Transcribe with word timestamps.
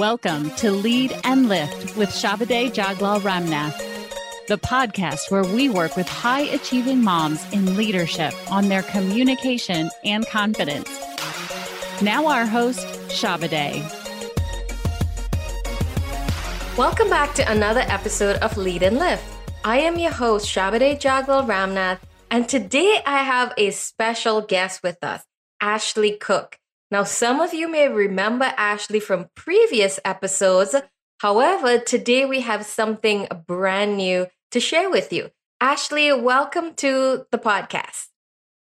Welcome 0.00 0.50
to 0.56 0.72
Lead 0.72 1.16
and 1.22 1.48
Lift 1.48 1.96
with 1.96 2.08
Shabade 2.08 2.72
Jaglal 2.74 3.20
Ramnath, 3.20 3.78
the 4.48 4.58
podcast 4.58 5.30
where 5.30 5.44
we 5.44 5.68
work 5.68 5.94
with 5.94 6.08
high 6.08 6.40
achieving 6.40 7.00
moms 7.00 7.48
in 7.52 7.76
leadership 7.76 8.34
on 8.50 8.68
their 8.68 8.82
communication 8.82 9.88
and 10.04 10.26
confidence. 10.26 10.90
Now, 12.02 12.26
our 12.26 12.44
host, 12.44 12.84
Shabade. 13.08 13.84
Welcome 16.76 17.08
back 17.08 17.32
to 17.36 17.48
another 17.48 17.84
episode 17.86 18.34
of 18.38 18.56
Lead 18.56 18.82
and 18.82 18.98
Lift. 18.98 19.22
I 19.62 19.78
am 19.78 19.96
your 19.96 20.10
host, 20.10 20.48
Shabade 20.48 21.00
Jaglal 21.00 21.46
Ramnath, 21.46 22.00
and 22.32 22.48
today 22.48 22.98
I 23.06 23.18
have 23.18 23.54
a 23.56 23.70
special 23.70 24.40
guest 24.40 24.82
with 24.82 25.04
us, 25.04 25.22
Ashley 25.60 26.16
Cook. 26.16 26.58
Now, 26.94 27.02
some 27.02 27.40
of 27.40 27.52
you 27.52 27.66
may 27.66 27.88
remember 27.88 28.44
Ashley 28.56 29.00
from 29.00 29.26
previous 29.34 29.98
episodes. 30.04 30.76
However, 31.18 31.76
today 31.76 32.24
we 32.24 32.42
have 32.42 32.64
something 32.64 33.26
brand 33.48 33.96
new 33.96 34.28
to 34.52 34.60
share 34.60 34.88
with 34.88 35.12
you. 35.12 35.30
Ashley, 35.60 36.12
welcome 36.12 36.72
to 36.74 37.26
the 37.32 37.38
podcast. 37.38 38.06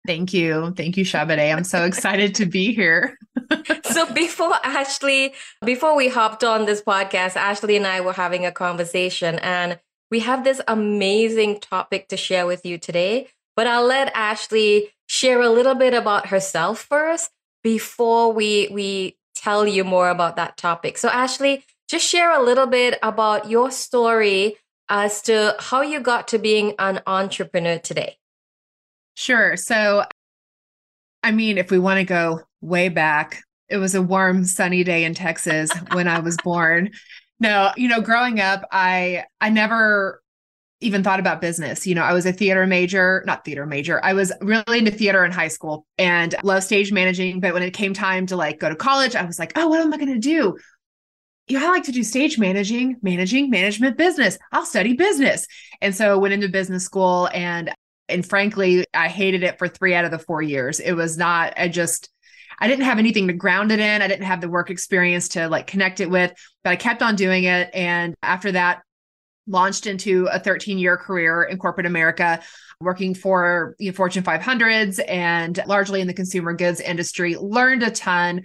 Thank 0.07 0.31
you. 0.31 0.73
Thank 0.77 0.95
you, 0.95 1.03
Shabade. 1.03 1.53
I'm 1.53 1.65
so 1.65 1.83
excited 1.83 2.33
to 2.35 2.45
be 2.45 2.73
here. 2.73 3.17
so 3.91 4.09
before 4.13 4.55
Ashley, 4.63 5.33
before 5.65 5.93
we 5.93 6.07
hopped 6.07 6.45
on 6.45 6.65
this 6.65 6.81
podcast, 6.81 7.35
Ashley 7.35 7.75
and 7.75 7.85
I 7.85 7.99
were 7.99 8.13
having 8.13 8.45
a 8.45 8.53
conversation 8.53 9.37
and 9.39 9.81
we 10.09 10.21
have 10.21 10.45
this 10.45 10.61
amazing 10.69 11.59
topic 11.59 12.07
to 12.07 12.15
share 12.15 12.45
with 12.45 12.65
you 12.65 12.77
today. 12.77 13.27
But 13.57 13.67
I'll 13.67 13.85
let 13.85 14.15
Ashley 14.15 14.93
share 15.07 15.41
a 15.41 15.49
little 15.49 15.75
bit 15.75 15.93
about 15.93 16.27
herself 16.27 16.79
first 16.79 17.29
before 17.63 18.31
we 18.31 18.67
we 18.71 19.17
tell 19.35 19.65
you 19.65 19.83
more 19.83 20.09
about 20.09 20.35
that 20.35 20.57
topic. 20.57 20.97
So 20.97 21.09
Ashley, 21.09 21.63
just 21.87 22.07
share 22.07 22.31
a 22.31 22.43
little 22.43 22.67
bit 22.67 22.99
about 23.01 23.49
your 23.49 23.71
story 23.71 24.57
as 24.89 25.21
to 25.23 25.55
how 25.59 25.81
you 25.81 25.99
got 25.99 26.27
to 26.29 26.39
being 26.39 26.75
an 26.79 27.01
entrepreneur 27.07 27.79
today. 27.79 28.17
Sure. 29.15 29.57
So 29.57 30.03
I 31.23 31.31
mean, 31.31 31.57
if 31.57 31.71
we 31.71 31.79
want 31.79 31.99
to 31.99 32.03
go 32.03 32.41
way 32.61 32.89
back, 32.89 33.41
it 33.69 33.77
was 33.77 33.95
a 33.95 34.01
warm 34.01 34.43
sunny 34.43 34.83
day 34.83 35.05
in 35.05 35.13
Texas 35.13 35.71
when 35.93 36.07
I 36.07 36.19
was 36.19 36.37
born. 36.43 36.91
No, 37.39 37.73
you 37.75 37.89
know, 37.89 37.99
growing 37.99 38.39
up, 38.39 38.63
I 38.71 39.25
I 39.41 39.49
never 39.49 40.22
even 40.83 41.03
thought 41.03 41.19
about 41.19 41.41
business. 41.41 41.87
You 41.87 41.95
know, 41.95 42.03
I 42.03 42.13
was 42.13 42.25
a 42.25 42.33
theater 42.33 42.67
major, 42.67 43.23
not 43.25 43.45
theater 43.45 43.65
major. 43.65 44.03
I 44.03 44.13
was 44.13 44.31
really 44.41 44.79
into 44.79 44.91
theater 44.91 45.25
in 45.25 45.31
high 45.31 45.47
school 45.47 45.85
and 45.97 46.35
love 46.43 46.63
stage 46.63 46.91
managing. 46.91 47.39
But 47.39 47.53
when 47.53 47.63
it 47.63 47.71
came 47.71 47.93
time 47.93 48.25
to 48.27 48.35
like 48.35 48.59
go 48.59 48.69
to 48.69 48.75
college, 48.75 49.15
I 49.15 49.25
was 49.25 49.39
like, 49.39 49.53
oh, 49.55 49.67
what 49.67 49.81
am 49.81 49.93
I 49.93 49.97
going 49.97 50.13
to 50.13 50.19
do? 50.19 50.57
Yeah, 51.47 51.65
I 51.65 51.69
like 51.69 51.83
to 51.83 51.91
do 51.91 52.03
stage 52.03 52.37
managing, 52.37 52.97
managing, 53.01 53.49
management 53.49 53.97
business. 53.97 54.37
I'll 54.51 54.65
study 54.65 54.93
business. 54.93 55.45
And 55.81 55.95
so 55.95 56.13
I 56.13 56.15
went 56.15 56.33
into 56.33 56.47
business 56.49 56.85
school 56.85 57.29
and 57.33 57.73
and 58.09 58.25
frankly, 58.25 58.85
I 58.93 59.07
hated 59.07 59.43
it 59.43 59.57
for 59.57 59.67
3 59.67 59.95
out 59.95 60.05
of 60.05 60.11
the 60.11 60.19
4 60.19 60.41
years. 60.41 60.79
It 60.79 60.93
was 60.93 61.17
not 61.17 61.53
I 61.57 61.67
just 61.67 62.09
I 62.59 62.67
didn't 62.67 62.85
have 62.85 62.99
anything 62.99 63.27
to 63.27 63.33
ground 63.33 63.71
it 63.71 63.79
in. 63.79 64.01
I 64.01 64.07
didn't 64.07 64.25
have 64.25 64.39
the 64.39 64.49
work 64.49 64.69
experience 64.69 65.29
to 65.29 65.49
like 65.49 65.67
connect 65.67 65.99
it 65.99 66.09
with, 66.09 66.31
but 66.63 66.69
I 66.69 66.75
kept 66.75 67.01
on 67.01 67.15
doing 67.15 67.43
it 67.45 67.69
and 67.73 68.15
after 68.21 68.51
that 68.53 68.83
launched 69.47 69.87
into 69.87 70.27
a 70.31 70.39
13 70.39 70.77
year 70.77 70.97
career 70.97 71.43
in 71.43 71.57
corporate 71.57 71.85
America, 71.85 72.41
working 72.79 73.13
for 73.13 73.75
know, 73.91 73.95
Fortune 73.95 74.23
500s 74.23 74.99
and 75.07 75.61
largely 75.67 76.01
in 76.01 76.07
the 76.07 76.13
consumer 76.13 76.53
goods 76.53 76.79
industry, 76.79 77.35
learned 77.35 77.83
a 77.83 77.91
ton 77.91 78.43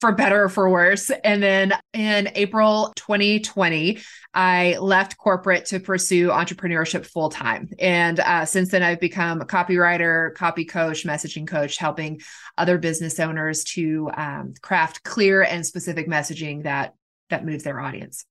for 0.00 0.12
better 0.12 0.44
or 0.44 0.48
for 0.48 0.68
worse. 0.70 1.10
And 1.10 1.42
then 1.42 1.74
in 1.92 2.30
April 2.34 2.92
2020, 2.96 3.98
I 4.32 4.78
left 4.78 5.18
corporate 5.18 5.66
to 5.66 5.80
pursue 5.80 6.28
entrepreneurship 6.28 7.04
full 7.04 7.28
time. 7.28 7.68
And 7.78 8.18
uh, 8.18 8.46
since 8.46 8.70
then, 8.70 8.82
I've 8.82 9.00
become 9.00 9.42
a 9.42 9.46
copywriter, 9.46 10.34
copy 10.34 10.64
coach, 10.64 11.04
messaging 11.04 11.46
coach, 11.46 11.76
helping 11.76 12.20
other 12.56 12.78
business 12.78 13.20
owners 13.20 13.64
to 13.64 14.10
um, 14.16 14.54
craft 14.62 15.02
clear 15.02 15.42
and 15.42 15.66
specific 15.66 16.08
messaging 16.08 16.62
that 16.62 16.94
that 17.28 17.44
moves 17.44 17.62
their 17.62 17.78
audience. 17.78 18.24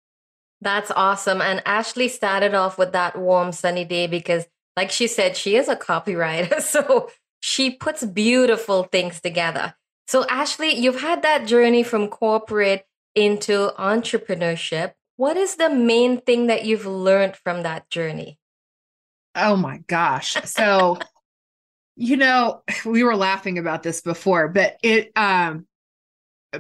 That's 0.62 0.92
awesome. 0.92 1.42
And 1.42 1.62
Ashley 1.66 2.08
started 2.08 2.54
off 2.54 2.78
with 2.78 2.92
that 2.92 3.18
warm, 3.18 3.52
sunny 3.52 3.86
day 3.86 4.08
because, 4.08 4.46
like 4.76 4.92
she 4.92 5.08
said, 5.08 5.38
she 5.38 5.56
is 5.56 5.68
a 5.68 5.76
copywriter. 5.76 6.62
So 6.70 7.10
she 7.40 7.72
puts 7.72 8.04
beautiful 8.04 8.84
things 8.84 9.22
together. 9.22 9.76
So, 10.08 10.26
Ashley, 10.28 10.76
you've 10.76 11.00
had 11.02 11.22
that 11.22 11.46
journey 11.48 11.84
from 11.84 12.08
corporate 12.08 12.86
into 13.16 13.72
entrepreneurship. 13.78 14.94
What 15.16 15.38
is 15.38 15.56
the 15.56 15.70
main 15.70 16.22
thing 16.22 16.48
that 16.48 16.66
you've 16.66 16.86
learned 16.86 17.36
from 17.36 17.64
that 17.64 17.90
journey? 17.90 18.40
Oh 19.36 19.56
my 19.56 19.80
gosh. 19.88 20.36
So, 20.46 20.98
you 21.96 22.18
know, 22.18 22.64
we 22.86 23.04
were 23.04 23.16
laughing 23.16 23.58
about 23.58 23.84
this 23.84 24.02
before, 24.02 24.48
but 24.48 24.78
it, 24.84 25.12
um, 25.16 25.68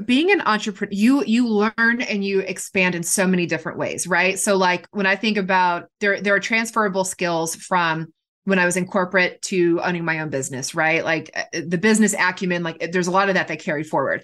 being 0.05 0.31
an 0.31 0.41
entrepreneur 0.41 0.91
you 0.91 1.23
you 1.25 1.47
learn 1.47 2.01
and 2.01 2.23
you 2.23 2.39
expand 2.41 2.93
in 2.93 3.03
so 3.03 3.25
many 3.25 3.45
different 3.45 3.77
ways 3.77 4.07
right? 4.07 4.37
So 4.39 4.55
like 4.55 4.87
when 4.91 5.05
i 5.05 5.15
think 5.15 5.37
about 5.37 5.89
there 5.99 6.21
there 6.21 6.35
are 6.35 6.39
transferable 6.39 7.03
skills 7.03 7.55
from 7.55 8.13
when 8.45 8.59
i 8.59 8.65
was 8.65 8.77
in 8.77 8.85
corporate 8.85 9.41
to 9.41 9.81
owning 9.81 10.05
my 10.05 10.19
own 10.19 10.29
business 10.29 10.75
right? 10.75 11.03
Like 11.03 11.31
uh, 11.35 11.61
the 11.65 11.77
business 11.77 12.13
acumen 12.13 12.63
like 12.63 12.91
there's 12.91 13.07
a 13.07 13.11
lot 13.11 13.29
of 13.29 13.35
that 13.35 13.47
that 13.47 13.59
carried 13.59 13.87
forward. 13.87 14.23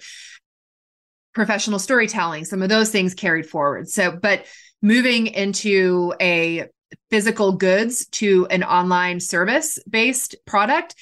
Professional 1.34 1.78
storytelling 1.78 2.44
some 2.44 2.62
of 2.62 2.68
those 2.68 2.90
things 2.90 3.14
carried 3.14 3.46
forward. 3.46 3.88
So 3.88 4.12
but 4.12 4.46
moving 4.82 5.26
into 5.26 6.14
a 6.20 6.66
physical 7.10 7.52
goods 7.52 8.06
to 8.06 8.46
an 8.46 8.62
online 8.62 9.18
service 9.18 9.80
based 9.88 10.36
product 10.46 10.94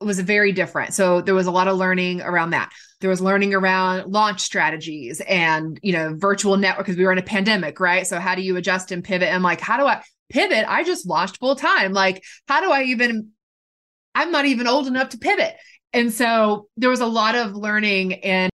was 0.00 0.20
very 0.20 0.52
different. 0.52 0.94
So 0.94 1.20
there 1.20 1.34
was 1.34 1.46
a 1.46 1.50
lot 1.50 1.68
of 1.68 1.78
learning 1.78 2.20
around 2.20 2.50
that 2.50 2.72
there 3.04 3.10
was 3.10 3.20
learning 3.20 3.52
around 3.52 4.10
launch 4.10 4.40
strategies 4.40 5.20
and 5.28 5.78
you 5.82 5.92
know 5.92 6.14
virtual 6.16 6.56
network 6.56 6.86
because 6.86 6.96
we 6.96 7.04
were 7.04 7.12
in 7.12 7.18
a 7.18 7.22
pandemic 7.22 7.78
right? 7.78 8.06
So 8.06 8.18
how 8.18 8.34
do 8.34 8.40
you 8.40 8.56
adjust 8.56 8.92
and 8.92 9.04
pivot? 9.04 9.28
And 9.28 9.42
like 9.42 9.60
how 9.60 9.76
do 9.76 9.84
i 9.84 10.02
pivot? 10.30 10.64
I 10.66 10.84
just 10.84 11.06
launched 11.06 11.36
full 11.36 11.54
time. 11.54 11.92
Like 11.92 12.24
how 12.48 12.62
do 12.62 12.72
i 12.72 12.84
even 12.84 13.28
i'm 14.14 14.32
not 14.32 14.46
even 14.46 14.66
old 14.66 14.86
enough 14.86 15.10
to 15.10 15.18
pivot. 15.18 15.54
And 15.92 16.14
so 16.14 16.68
there 16.78 16.88
was 16.88 17.00
a 17.00 17.06
lot 17.06 17.34
of 17.34 17.54
learning 17.54 18.14
and 18.24 18.50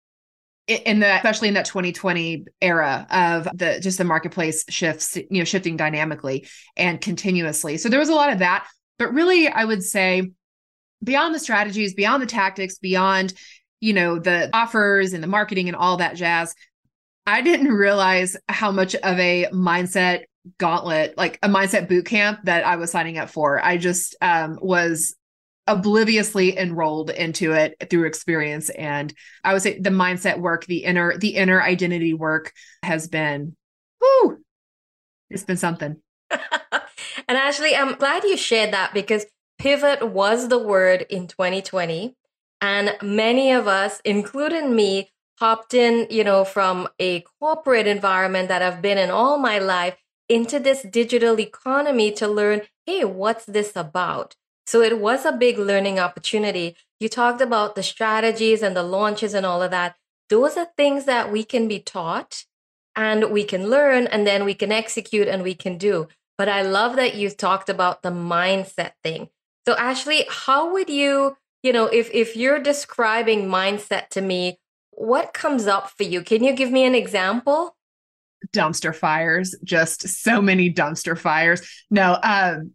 in 0.67 1.01
the 1.01 1.17
especially 1.17 1.49
in 1.49 1.55
that 1.55 1.65
2020 1.65 2.45
era 2.61 3.07
of 3.09 3.49
the 3.57 3.81
just 3.81 3.97
the 3.97 4.05
marketplace 4.05 4.67
shifts 4.69 5.17
you 5.17 5.39
know 5.39 5.45
shifting 5.45 5.79
dynamically 5.79 6.47
and 6.77 7.01
continuously. 7.01 7.79
So 7.79 7.89
there 7.89 7.99
was 7.99 8.11
a 8.11 8.15
lot 8.15 8.31
of 8.31 8.41
that. 8.41 8.69
But 8.99 9.15
really 9.15 9.49
i 9.49 9.65
would 9.65 9.83
say 9.83 10.33
beyond 11.03 11.35
the 11.35 11.39
strategies 11.39 11.95
beyond 11.95 12.23
the 12.23 12.27
tactics 12.27 12.77
beyond 12.77 13.33
you 13.85 13.93
know, 13.93 14.19
the 14.19 14.49
offers 14.55 15.13
and 15.13 15.23
the 15.23 15.27
marketing 15.27 15.69
and 15.69 15.77
all 15.77 15.99
that 15.99 16.17
jazz, 16.17 16.55
I 17.27 17.43
didn't 17.43 17.69
realize 17.69 18.35
how 18.49 18.73
much 18.73 18.95
of 18.95 19.19
a 19.19 19.47
mindset 19.53 20.23
gauntlet, 20.57 21.19
like 21.19 21.39
a 21.43 21.49
mindset 21.51 21.87
boot 21.87 22.07
camp 22.07 22.41
that 22.45 22.65
I 22.65 22.77
was 22.77 22.91
signing 22.91 23.19
up 23.19 23.29
for. 23.29 23.63
I 23.63 23.77
just 23.77 24.17
um, 24.23 24.59
was 24.63 25.15
obliviously 25.67 26.57
enrolled 26.57 27.11
into 27.11 27.53
it 27.53 27.77
through 27.91 28.07
experience. 28.07 28.71
And 28.71 29.13
i 29.43 29.53
would 29.53 29.63
say 29.63 29.79
the 29.79 29.91
mindset 29.91 30.39
work 30.39 30.65
the 30.65 30.85
inner 30.85 31.17
the 31.19 31.37
inner 31.37 31.63
identity 31.63 32.15
work 32.15 32.53
has 32.83 33.09
been 33.09 33.57
whoo 34.01 34.39
it's 35.31 35.45
been 35.45 35.57
something. 35.57 35.97
And 37.27 37.39
ashley 37.39 37.75
i'm 37.75 37.95
glad 37.95 38.25
you 38.25 38.37
shared 38.37 38.73
that 38.75 38.93
because 38.93 39.25
pivot 39.59 40.07
was 40.07 40.49
the 40.49 40.59
word 40.59 41.07
in 41.09 41.27
2020 41.27 42.15
and 42.65 42.97
many 43.03 43.53
of 43.53 43.69
us, 43.69 44.01
including 44.07 44.75
me, 44.75 45.11
hopped 45.39 45.75
in, 45.75 46.07
you 46.09 46.25
know, 46.25 46.47
from 46.47 46.89
a 46.99 47.21
corporate 47.39 47.87
environment 47.87 48.49
that 48.49 48.63
I've 48.63 48.81
been 48.81 48.97
in 48.97 49.11
all 49.11 49.37
my 49.37 49.59
life 49.59 49.99
into 50.31 50.59
this 50.59 50.81
digital 50.81 51.39
economy 51.39 52.11
to 52.13 52.27
learn, 52.27 52.63
hey, 52.87 53.05
what's 53.05 53.45
this 53.45 53.77
about? 53.77 54.35
So 54.67 54.81
it 54.81 54.99
was 54.99 55.27
a 55.27 55.33
big 55.33 55.59
learning 55.59 55.99
opportunity. 55.99 56.75
You 56.99 57.11
talked 57.11 57.43
about 57.43 57.75
the 57.75 57.83
strategies 57.83 58.63
and 58.63 58.75
the 58.75 58.83
launches 58.83 59.35
and 59.35 59.45
all 59.45 59.63
of 59.63 59.71
that. 59.73 59.97
Those 60.31 60.57
are 60.57 60.69
things 60.75 61.05
that 61.05 61.31
we 61.31 61.45
can 61.45 61.69
be 61.69 61.81
taught 61.81 62.47
and 62.97 63.31
we 63.31 63.45
can 63.45 63.69
learn 63.69 64.07
and 64.07 64.27
then 64.27 64.47
we 64.47 64.55
can 64.55 64.73
execute 64.73 65.29
and 65.29 65.43
we 65.43 65.55
can 65.55 65.77
do. 65.77 66.09
But 66.39 66.49
I 66.49 66.63
love 66.63 66.97
that 66.97 67.15
you 67.15 67.29
talked 67.29 67.69
about 67.69 68.03
the 68.03 68.11
mindset 68.11 68.93
thing. 69.03 69.29
So 69.69 69.77
Ashley, 69.77 70.25
how 70.31 70.73
would 70.73 70.89
you 70.89 71.37
you 71.65 71.73
know, 71.73 71.87
if 71.87 72.11
if 72.13 72.37
you're 72.37 72.61
describing 72.61 73.49
mindset 73.49 74.11
to 74.11 74.21
me, 74.21 74.61
what 74.91 75.33
comes 75.33 75.67
up 75.67 75.91
for 75.91 76.05
you? 76.05 76.23
Can 76.23 76.45
you 76.45 76.53
give 76.53 76.71
me 76.71 76.85
an 76.85 76.95
example? 76.95 77.75
Dumpster 78.55 78.95
fires, 78.95 79.57
just 79.65 80.07
so 80.07 80.43
many 80.43 80.73
dumpster 80.73 81.19
fires. 81.19 81.67
No, 81.91 82.19
um 82.23 82.73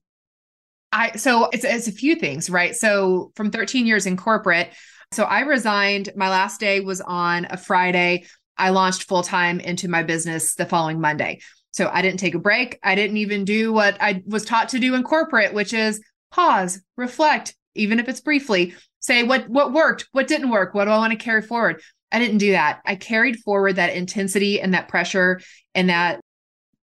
I 0.91 1.11
so 1.17 1.49
it's 1.53 1.63
it's 1.63 1.87
a 1.87 1.91
few 1.91 2.15
things, 2.15 2.49
right? 2.49 2.75
So 2.75 3.31
from 3.35 3.51
13 3.51 3.85
years 3.85 4.07
in 4.07 4.17
corporate, 4.17 4.71
so 5.13 5.23
I 5.23 5.41
resigned. 5.41 6.09
My 6.15 6.29
last 6.29 6.59
day 6.59 6.79
was 6.79 6.99
on 6.99 7.45
a 7.51 7.57
Friday. 7.57 8.25
I 8.57 8.71
launched 8.71 9.03
full 9.03 9.21
time 9.21 9.59
into 9.59 9.87
my 9.87 10.01
business 10.01 10.55
the 10.55 10.65
following 10.65 10.99
Monday. 10.99 11.41
So 11.71 11.91
I 11.93 12.01
didn't 12.01 12.19
take 12.19 12.33
a 12.33 12.39
break. 12.39 12.79
I 12.81 12.95
didn't 12.95 13.17
even 13.17 13.45
do 13.45 13.71
what 13.71 14.01
I 14.01 14.23
was 14.25 14.45
taught 14.45 14.69
to 14.69 14.79
do 14.79 14.95
in 14.95 15.03
corporate, 15.03 15.53
which 15.53 15.75
is 15.75 16.01
pause, 16.31 16.81
reflect, 16.97 17.55
even 17.79 17.99
if 17.99 18.07
it's 18.07 18.21
briefly, 18.21 18.75
say 18.99 19.23
what 19.23 19.49
what 19.49 19.73
worked, 19.73 20.07
what 20.11 20.27
didn't 20.27 20.49
work, 20.49 20.73
what 20.73 20.85
do 20.85 20.91
I 20.91 20.97
want 20.97 21.11
to 21.11 21.17
carry 21.17 21.41
forward. 21.41 21.81
I 22.11 22.19
didn't 22.19 22.39
do 22.39 22.51
that. 22.51 22.81
I 22.85 22.95
carried 22.95 23.39
forward 23.39 23.75
that 23.75 23.95
intensity 23.95 24.61
and 24.61 24.73
that 24.73 24.87
pressure 24.87 25.41
and 25.75 25.89
that 25.89 26.21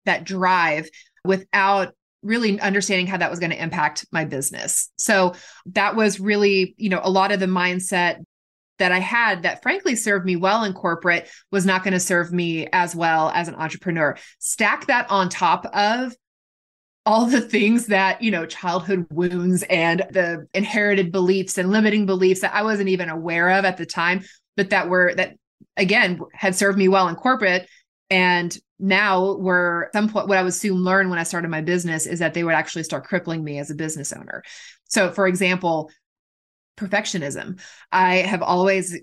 that 0.04 0.24
drive 0.24 0.88
without 1.24 1.92
really 2.22 2.60
understanding 2.60 3.06
how 3.06 3.16
that 3.18 3.30
was 3.30 3.40
going 3.40 3.50
to 3.50 3.62
impact 3.62 4.06
my 4.12 4.24
business. 4.24 4.90
So 4.96 5.34
that 5.66 5.96
was 5.96 6.18
really, 6.18 6.74
you 6.76 6.88
know, 6.88 7.00
a 7.02 7.10
lot 7.10 7.32
of 7.32 7.40
the 7.40 7.46
mindset 7.46 8.22
that 8.78 8.92
I 8.92 8.98
had 8.98 9.42
that 9.42 9.62
frankly 9.62 9.96
served 9.96 10.26
me 10.26 10.36
well 10.36 10.64
in 10.64 10.72
corporate 10.72 11.28
was 11.50 11.64
not 11.64 11.82
going 11.82 11.94
to 11.94 12.00
serve 12.00 12.32
me 12.32 12.68
as 12.72 12.94
well 12.94 13.30
as 13.30 13.48
an 13.48 13.54
entrepreneur. 13.54 14.16
Stack 14.38 14.86
that 14.86 15.10
on 15.10 15.28
top 15.28 15.66
of 15.66 16.14
all 17.06 17.26
the 17.26 17.40
things 17.40 17.86
that, 17.86 18.20
you 18.20 18.30
know, 18.30 18.44
childhood 18.44 19.06
wounds 19.10 19.62
and 19.70 20.00
the 20.10 20.46
inherited 20.52 21.12
beliefs 21.12 21.56
and 21.56 21.70
limiting 21.70 22.04
beliefs 22.04 22.40
that 22.40 22.54
I 22.54 22.62
wasn't 22.62 22.88
even 22.88 23.08
aware 23.08 23.50
of 23.50 23.64
at 23.64 23.76
the 23.76 23.86
time, 23.86 24.24
but 24.56 24.70
that 24.70 24.88
were 24.88 25.14
that 25.14 25.36
again 25.76 26.20
had 26.32 26.54
served 26.54 26.76
me 26.76 26.88
well 26.88 27.08
in 27.08 27.14
corporate 27.14 27.68
and 28.10 28.56
now 28.78 29.36
were 29.36 29.88
some 29.94 30.08
point 30.08 30.28
what 30.28 30.36
I 30.36 30.42
would 30.42 30.52
soon 30.52 30.84
learn 30.84 31.08
when 31.08 31.18
I 31.18 31.22
started 31.22 31.48
my 31.48 31.62
business 31.62 32.06
is 32.06 32.18
that 32.18 32.34
they 32.34 32.44
would 32.44 32.54
actually 32.54 32.82
start 32.82 33.04
crippling 33.04 33.42
me 33.42 33.58
as 33.58 33.70
a 33.70 33.74
business 33.74 34.12
owner. 34.12 34.42
So 34.84 35.12
for 35.12 35.26
example, 35.26 35.90
perfectionism. 36.76 37.60
I 37.90 38.16
have 38.16 38.42
always 38.42 38.98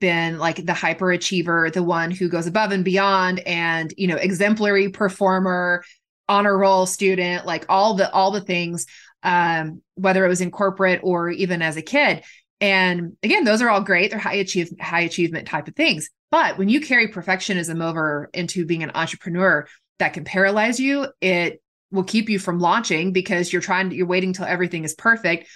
been 0.00 0.38
like 0.38 0.56
the 0.56 0.72
hyperachiever, 0.72 1.72
the 1.72 1.82
one 1.82 2.10
who 2.10 2.28
goes 2.28 2.46
above 2.46 2.70
and 2.70 2.84
beyond 2.84 3.40
and, 3.40 3.92
you 3.96 4.06
know, 4.06 4.16
exemplary 4.16 4.90
performer, 4.90 5.82
honor 6.28 6.56
roll 6.56 6.86
student, 6.86 7.46
like 7.46 7.66
all 7.68 7.94
the 7.94 8.10
all 8.12 8.30
the 8.30 8.40
things 8.40 8.86
um 9.22 9.82
whether 9.94 10.24
it 10.24 10.28
was 10.28 10.40
in 10.40 10.50
corporate 10.50 11.00
or 11.02 11.30
even 11.30 11.62
as 11.62 11.76
a 11.76 11.82
kid. 11.82 12.24
And 12.60 13.16
again, 13.22 13.44
those 13.44 13.60
are 13.60 13.68
all 13.68 13.82
great. 13.82 14.10
They're 14.10 14.20
high 14.20 14.34
achieve 14.34 14.70
high 14.80 15.00
achievement 15.00 15.46
type 15.48 15.68
of 15.68 15.76
things. 15.76 16.10
But 16.30 16.58
when 16.58 16.68
you 16.68 16.80
carry 16.80 17.08
perfectionism 17.08 17.82
over 17.82 18.30
into 18.34 18.66
being 18.66 18.82
an 18.82 18.92
entrepreneur, 18.94 19.66
that 19.98 20.12
can 20.12 20.24
paralyze 20.24 20.80
you. 20.80 21.06
It 21.20 21.62
will 21.90 22.04
keep 22.04 22.28
you 22.28 22.38
from 22.38 22.58
launching 22.58 23.12
because 23.12 23.52
you're 23.52 23.62
trying 23.62 23.90
you're 23.92 24.06
waiting 24.06 24.32
till 24.32 24.46
everything 24.46 24.84
is 24.84 24.94
perfect. 24.94 25.48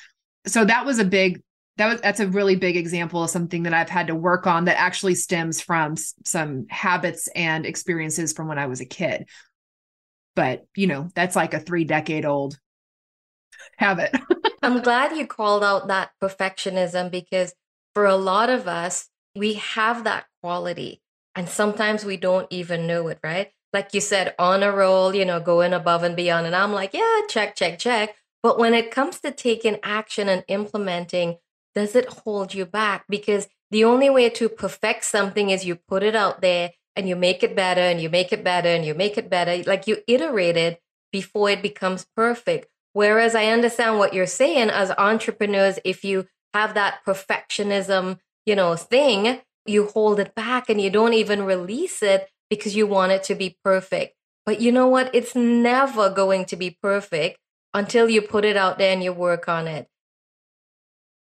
So 0.46 0.64
that 0.64 0.86
was 0.86 0.98
a 0.98 1.04
big 1.04 1.42
that 1.76 1.88
was 1.88 2.00
that's 2.00 2.20
a 2.20 2.28
really 2.28 2.56
big 2.56 2.76
example 2.76 3.24
of 3.24 3.30
something 3.30 3.62
that 3.64 3.74
I've 3.74 3.88
had 3.88 4.08
to 4.08 4.14
work 4.14 4.46
on 4.46 4.66
that 4.66 4.78
actually 4.78 5.14
stems 5.14 5.60
from 5.60 5.96
some 6.24 6.66
habits 6.68 7.28
and 7.34 7.64
experiences 7.64 8.32
from 8.32 8.48
when 8.48 8.58
I 8.58 8.66
was 8.66 8.80
a 8.80 8.86
kid. 8.86 9.26
But, 10.36 10.66
you 10.76 10.86
know, 10.86 11.08
that's 11.14 11.36
like 11.36 11.54
a 11.54 11.60
3 11.60 11.84
decade 11.84 12.24
old 12.24 12.58
habit. 13.76 14.14
I'm 14.62 14.82
glad 14.82 15.16
you 15.16 15.26
called 15.26 15.64
out 15.64 15.88
that 15.88 16.10
perfectionism 16.22 17.10
because 17.10 17.54
for 17.94 18.06
a 18.06 18.16
lot 18.16 18.50
of 18.50 18.68
us, 18.68 19.08
we 19.34 19.54
have 19.54 20.04
that 20.04 20.26
quality 20.42 21.02
and 21.34 21.48
sometimes 21.48 22.04
we 22.04 22.16
don't 22.16 22.46
even 22.50 22.86
know 22.86 23.08
it, 23.08 23.18
right? 23.22 23.50
Like 23.72 23.94
you 23.94 24.00
said, 24.00 24.34
on 24.38 24.62
a 24.62 24.72
roll, 24.72 25.14
you 25.14 25.24
know, 25.24 25.40
going 25.40 25.72
above 25.72 26.02
and 26.02 26.16
beyond. 26.16 26.46
And 26.46 26.56
I'm 26.56 26.72
like, 26.72 26.92
yeah, 26.92 27.20
check, 27.28 27.54
check, 27.54 27.78
check. 27.78 28.16
But 28.42 28.58
when 28.58 28.74
it 28.74 28.90
comes 28.90 29.20
to 29.20 29.30
taking 29.30 29.78
action 29.82 30.28
and 30.28 30.44
implementing, 30.48 31.36
does 31.74 31.94
it 31.94 32.06
hold 32.06 32.52
you 32.52 32.66
back? 32.66 33.04
Because 33.08 33.48
the 33.70 33.84
only 33.84 34.10
way 34.10 34.28
to 34.30 34.48
perfect 34.48 35.04
something 35.04 35.50
is 35.50 35.64
you 35.64 35.76
put 35.76 36.02
it 36.02 36.16
out 36.16 36.40
there 36.40 36.70
and 37.00 37.08
you 37.08 37.16
make 37.16 37.42
it 37.42 37.56
better 37.56 37.80
and 37.80 38.00
you 38.00 38.08
make 38.08 38.32
it 38.32 38.44
better 38.44 38.68
and 38.68 38.84
you 38.84 38.94
make 38.94 39.18
it 39.18 39.28
better. 39.28 39.62
Like 39.64 39.88
you 39.88 39.98
iterate 40.06 40.56
it 40.56 40.80
before 41.10 41.50
it 41.50 41.62
becomes 41.62 42.06
perfect. 42.14 42.68
Whereas 42.92 43.34
I 43.34 43.46
understand 43.46 43.98
what 43.98 44.14
you're 44.14 44.26
saying 44.26 44.70
as 44.70 44.92
entrepreneurs, 44.92 45.78
if 45.84 46.04
you 46.04 46.26
have 46.54 46.74
that 46.74 47.00
perfectionism, 47.06 48.18
you 48.46 48.54
know, 48.54 48.76
thing, 48.76 49.40
you 49.66 49.86
hold 49.86 50.20
it 50.20 50.34
back 50.34 50.68
and 50.68 50.80
you 50.80 50.90
don't 50.90 51.14
even 51.14 51.44
release 51.44 52.02
it 52.02 52.28
because 52.48 52.76
you 52.76 52.86
want 52.86 53.12
it 53.12 53.22
to 53.24 53.34
be 53.34 53.56
perfect. 53.64 54.14
But 54.44 54.60
you 54.60 54.72
know 54.72 54.88
what? 54.88 55.14
It's 55.14 55.34
never 55.34 56.10
going 56.10 56.44
to 56.46 56.56
be 56.56 56.76
perfect 56.82 57.38
until 57.72 58.08
you 58.08 58.20
put 58.22 58.44
it 58.44 58.56
out 58.56 58.78
there 58.78 58.92
and 58.92 59.02
you 59.02 59.12
work 59.12 59.48
on 59.48 59.68
it. 59.68 59.86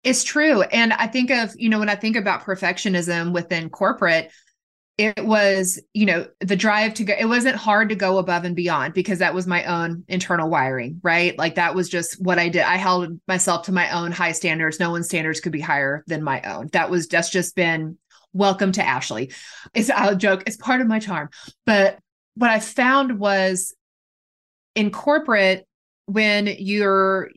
It's 0.03 0.23
true. 0.23 0.63
And 0.63 0.91
I 0.91 1.07
think 1.07 1.31
of, 1.31 1.51
you 1.55 1.69
know, 1.69 1.79
when 1.79 1.89
I 1.89 1.95
think 1.95 2.15
about 2.15 2.43
perfectionism 2.43 3.31
within 3.31 3.69
corporate, 3.69 4.31
it 4.97 5.25
was, 5.25 5.81
you 5.93 6.05
know, 6.05 6.27
the 6.39 6.55
drive 6.55 6.93
to 6.95 7.03
go, 7.03 7.15
it 7.17 7.25
wasn't 7.25 7.55
hard 7.55 7.89
to 7.89 7.95
go 7.95 8.19
above 8.19 8.43
and 8.43 8.55
beyond 8.55 8.93
because 8.93 9.19
that 9.19 9.33
was 9.33 9.47
my 9.47 9.63
own 9.65 10.03
internal 10.07 10.49
wiring, 10.49 10.99
right? 11.01 11.35
Like 11.37 11.55
that 11.55 11.73
was 11.73 11.89
just 11.89 12.21
what 12.21 12.37
I 12.37 12.49
did. 12.49 12.61
I 12.61 12.75
held 12.75 13.19
myself 13.27 13.65
to 13.65 13.71
my 13.71 13.89
own 13.89 14.11
high 14.11 14.33
standards. 14.33 14.79
No 14.79 14.91
one's 14.91 15.07
standards 15.07 15.39
could 15.39 15.51
be 15.51 15.61
higher 15.61 16.03
than 16.05 16.23
my 16.23 16.41
own. 16.41 16.69
That 16.73 16.91
was, 16.91 17.07
that's 17.07 17.31
just 17.31 17.55
been 17.55 17.97
welcome 18.33 18.71
to 18.73 18.85
Ashley. 18.85 19.31
It's 19.73 19.89
a 19.95 20.15
joke, 20.15 20.43
it's 20.45 20.57
part 20.57 20.81
of 20.81 20.87
my 20.87 20.99
charm. 20.99 21.29
But 21.65 21.97
what 22.35 22.51
I 22.51 22.59
found 22.59 23.17
was 23.17 23.73
in 24.75 24.91
corporate, 24.91 25.65
when 26.05 26.47
you're 26.59 27.29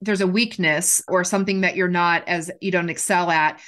there's 0.00 0.20
a 0.20 0.26
weakness 0.26 1.02
or 1.08 1.24
something 1.24 1.62
that 1.62 1.76
you're 1.76 1.88
not 1.88 2.26
as 2.28 2.50
you 2.60 2.70
don't 2.70 2.90
excel 2.90 3.30
at 3.30 3.60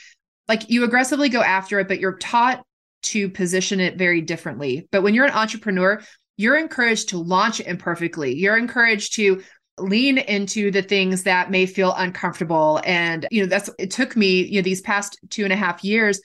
like 0.48 0.70
you 0.70 0.84
aggressively 0.84 1.28
go 1.28 1.42
after 1.42 1.80
it 1.80 1.88
but 1.88 1.98
you're 1.98 2.16
taught 2.18 2.64
to 3.02 3.28
position 3.28 3.80
it 3.80 3.96
very 3.96 4.20
differently. 4.20 4.88
But 4.90 5.02
when 5.02 5.14
you're 5.14 5.26
an 5.26 5.32
entrepreneur 5.32 6.00
you're 6.40 6.56
encouraged 6.56 7.10
to 7.10 7.18
launch 7.18 7.60
imperfectly. 7.60 8.34
You're 8.34 8.56
encouraged 8.56 9.14
to 9.16 9.42
lean 9.78 10.16
into 10.16 10.70
the 10.70 10.80
things 10.80 11.24
that 11.24 11.50
may 11.50 11.66
feel 11.66 11.92
uncomfortable. 11.94 12.80
And 12.86 13.28
you 13.30 13.42
know 13.42 13.46
that's 13.46 13.68
it 13.78 13.90
took 13.90 14.16
me 14.16 14.46
you 14.46 14.56
know 14.56 14.62
these 14.62 14.80
past 14.80 15.18
two 15.28 15.44
and 15.44 15.52
a 15.52 15.56
half 15.56 15.84
years 15.84 16.18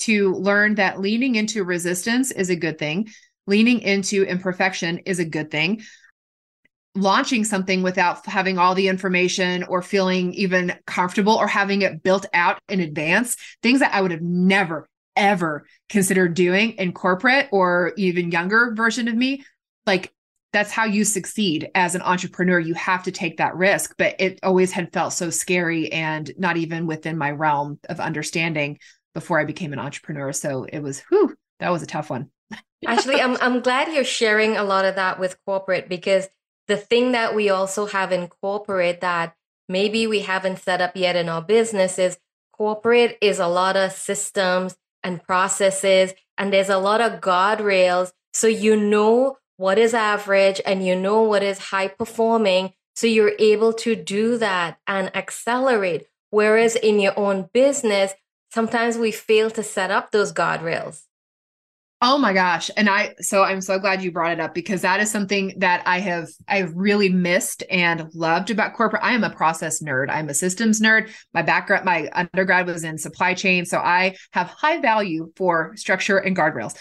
to 0.00 0.34
learn 0.34 0.74
that 0.74 1.00
leaning 1.00 1.36
into 1.36 1.64
resistance 1.64 2.30
is 2.32 2.50
a 2.50 2.56
good 2.56 2.78
thing. 2.78 3.08
Leaning 3.46 3.80
into 3.80 4.24
imperfection 4.24 4.98
is 5.06 5.18
a 5.18 5.24
good 5.24 5.50
thing. 5.50 5.80
Launching 6.94 7.42
something 7.42 7.82
without 7.82 8.26
having 8.26 8.58
all 8.58 8.74
the 8.74 8.88
information 8.88 9.64
or 9.64 9.80
feeling 9.80 10.34
even 10.34 10.74
comfortable 10.86 11.32
or 11.32 11.46
having 11.46 11.80
it 11.80 12.02
built 12.02 12.26
out 12.34 12.58
in 12.68 12.80
advance, 12.80 13.38
things 13.62 13.80
that 13.80 13.94
I 13.94 14.02
would 14.02 14.10
have 14.10 14.20
never, 14.20 14.86
ever 15.16 15.66
considered 15.88 16.34
doing 16.34 16.72
in 16.72 16.92
corporate 16.92 17.48
or 17.52 17.92
even 17.96 18.30
younger 18.30 18.72
version 18.74 19.08
of 19.08 19.14
me. 19.14 19.44
Like 19.86 20.12
that's 20.52 20.70
how 20.70 20.84
you 20.84 21.04
succeed 21.04 21.70
as 21.74 21.94
an 21.94 22.02
entrepreneur. 22.02 22.58
You 22.58 22.74
have 22.74 23.04
to 23.04 23.10
take 23.10 23.38
that 23.38 23.56
risk, 23.56 23.94
but 23.96 24.16
it 24.18 24.38
always 24.42 24.72
had 24.72 24.92
felt 24.92 25.12
so 25.12 25.30
scary 25.30 25.90
and 25.92 26.30
not 26.36 26.56
even 26.56 26.86
within 26.86 27.16
my 27.16 27.30
realm 27.30 27.78
of 27.88 28.00
understanding 28.00 28.78
before 29.14 29.40
I 29.40 29.44
became 29.44 29.72
an 29.72 29.78
entrepreneur. 29.78 30.32
So 30.32 30.64
it 30.64 30.80
was, 30.80 31.00
whew, 31.08 31.34
that 31.60 31.70
was 31.70 31.82
a 31.82 31.86
tough 31.86 32.10
one. 32.10 32.30
Actually, 32.86 33.20
I'm 33.20 33.36
I'm 33.40 33.60
glad 33.60 33.92
you're 33.92 34.04
sharing 34.04 34.56
a 34.56 34.64
lot 34.64 34.84
of 34.84 34.96
that 34.96 35.20
with 35.20 35.36
corporate 35.46 35.88
because 35.88 36.28
the 36.66 36.76
thing 36.76 37.12
that 37.12 37.34
we 37.34 37.48
also 37.48 37.86
have 37.86 38.12
in 38.12 38.28
corporate 38.28 39.00
that 39.00 39.34
maybe 39.68 40.06
we 40.06 40.20
haven't 40.20 40.58
set 40.58 40.80
up 40.80 40.96
yet 40.96 41.16
in 41.16 41.28
our 41.28 41.42
business 41.42 41.98
is 41.98 42.18
corporate 42.52 43.18
is 43.20 43.38
a 43.38 43.46
lot 43.46 43.76
of 43.76 43.92
systems 43.92 44.76
and 45.04 45.22
processes 45.22 46.14
and 46.38 46.52
there's 46.52 46.68
a 46.68 46.78
lot 46.78 47.00
of 47.00 47.20
guardrails. 47.20 48.12
So 48.32 48.46
you 48.46 48.76
know 48.76 49.38
what 49.56 49.78
is 49.78 49.94
average 49.94 50.60
and 50.64 50.86
you 50.86 50.96
know 50.96 51.22
what 51.22 51.42
is 51.42 51.58
high 51.58 51.88
performing. 51.88 52.72
So 52.94 53.06
you're 53.06 53.34
able 53.38 53.72
to 53.74 53.94
do 53.94 54.38
that 54.38 54.78
and 54.86 55.14
accelerate. 55.16 56.06
Whereas 56.30 56.76
in 56.76 57.00
your 57.00 57.18
own 57.18 57.50
business 57.52 58.14
sometimes 58.50 58.98
we 58.98 59.10
fail 59.10 59.50
to 59.50 59.62
set 59.62 59.90
up 59.90 60.10
those 60.10 60.32
guardrails 60.32 61.04
Oh 62.04 62.18
my 62.18 62.32
gosh. 62.32 62.68
And 62.76 62.90
I 62.90 63.14
so 63.20 63.44
I'm 63.44 63.60
so 63.60 63.78
glad 63.78 64.02
you 64.02 64.10
brought 64.10 64.32
it 64.32 64.40
up 64.40 64.54
because 64.54 64.82
that 64.82 64.98
is 64.98 65.08
something 65.08 65.54
that 65.58 65.84
I 65.86 66.00
have 66.00 66.30
I've 66.48 66.74
really 66.74 67.08
missed 67.08 67.62
and 67.70 68.12
loved 68.12 68.50
about 68.50 68.74
corporate. 68.74 69.04
I 69.04 69.12
am 69.12 69.22
a 69.22 69.30
process 69.30 69.80
nerd. 69.80 70.10
I'm 70.10 70.28
a 70.28 70.34
systems 70.34 70.80
nerd. 70.80 71.10
My 71.32 71.42
background 71.42 71.84
my 71.84 72.10
undergrad 72.12 72.66
was 72.66 72.82
in 72.82 72.98
supply 72.98 73.34
chain, 73.34 73.64
so 73.66 73.78
I 73.78 74.16
have 74.32 74.48
high 74.48 74.80
value 74.80 75.32
for 75.36 75.76
structure 75.76 76.18
and 76.18 76.36
guardrails 76.36 76.76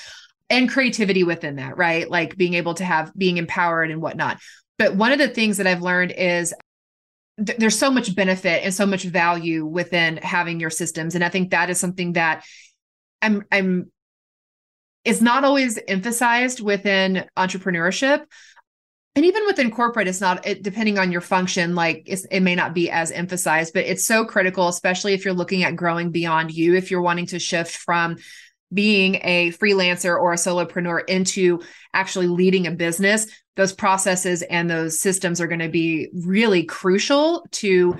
and 0.50 0.68
creativity 0.68 1.24
within 1.24 1.58
that, 1.58 1.78
right? 1.78 2.10
Like 2.10 2.36
being 2.36 2.56
able 2.56 2.74
to 2.74 2.84
have 2.84 3.14
being 3.16 3.38
empowered 3.38 3.92
and 3.92 4.02
whatnot. 4.02 4.40
But 4.80 4.96
one 4.96 5.12
of 5.12 5.20
the 5.20 5.28
things 5.28 5.58
that 5.58 5.68
I've 5.68 5.84
learned 5.84 6.14
is 6.14 6.52
th- 7.46 7.60
there's 7.60 7.78
so 7.78 7.92
much 7.92 8.16
benefit 8.16 8.64
and 8.64 8.74
so 8.74 8.88
much 8.88 9.04
value 9.04 9.68
within 9.68 10.18
having 10.18 10.60
your 10.60 10.72
systems 10.72 11.14
and 11.14 11.24
I 11.24 11.30
think 11.30 11.52
that 11.52 11.70
is 11.70 11.80
something 11.80 12.14
that 12.14 12.44
I'm 13.22 13.44
I'm 13.52 13.92
is 15.04 15.22
not 15.22 15.44
always 15.44 15.80
emphasized 15.88 16.62
within 16.62 17.26
entrepreneurship. 17.38 18.24
And 19.16 19.26
even 19.26 19.46
within 19.46 19.72
corporate 19.72 20.08
it's 20.08 20.22
not 20.22 20.48
it, 20.48 20.64
depending 20.64 20.98
on 20.98 21.12
your 21.12 21.20
function 21.20 21.76
like 21.76 22.04
it 22.08 22.42
may 22.42 22.56
not 22.56 22.74
be 22.74 22.90
as 22.90 23.12
emphasized 23.12 23.74
but 23.74 23.84
it's 23.84 24.06
so 24.06 24.24
critical 24.24 24.70
especially 24.70 25.14
if 25.14 25.26
you're 25.26 25.34
looking 25.34 25.64
at 25.64 25.76
growing 25.76 26.12
beyond 26.12 26.50
you 26.52 26.76
if 26.76 26.90
you're 26.90 27.02
wanting 27.02 27.26
to 27.26 27.38
shift 27.38 27.76
from 27.76 28.16
being 28.74 29.16
a 29.24 29.52
freelancer 29.52 30.18
or 30.18 30.34
a 30.34 30.38
solopreneur 30.38 31.08
into 31.08 31.62
actually 31.94 32.28
leading 32.28 32.68
a 32.68 32.72
business, 32.72 33.28
those 33.56 33.74
processes 33.74 34.42
and 34.44 34.70
those 34.70 35.00
systems 35.00 35.42
are 35.42 35.48
going 35.48 35.60
to 35.60 35.70
be 35.70 36.10
really 36.26 36.64
crucial 36.64 37.46
to 37.52 37.96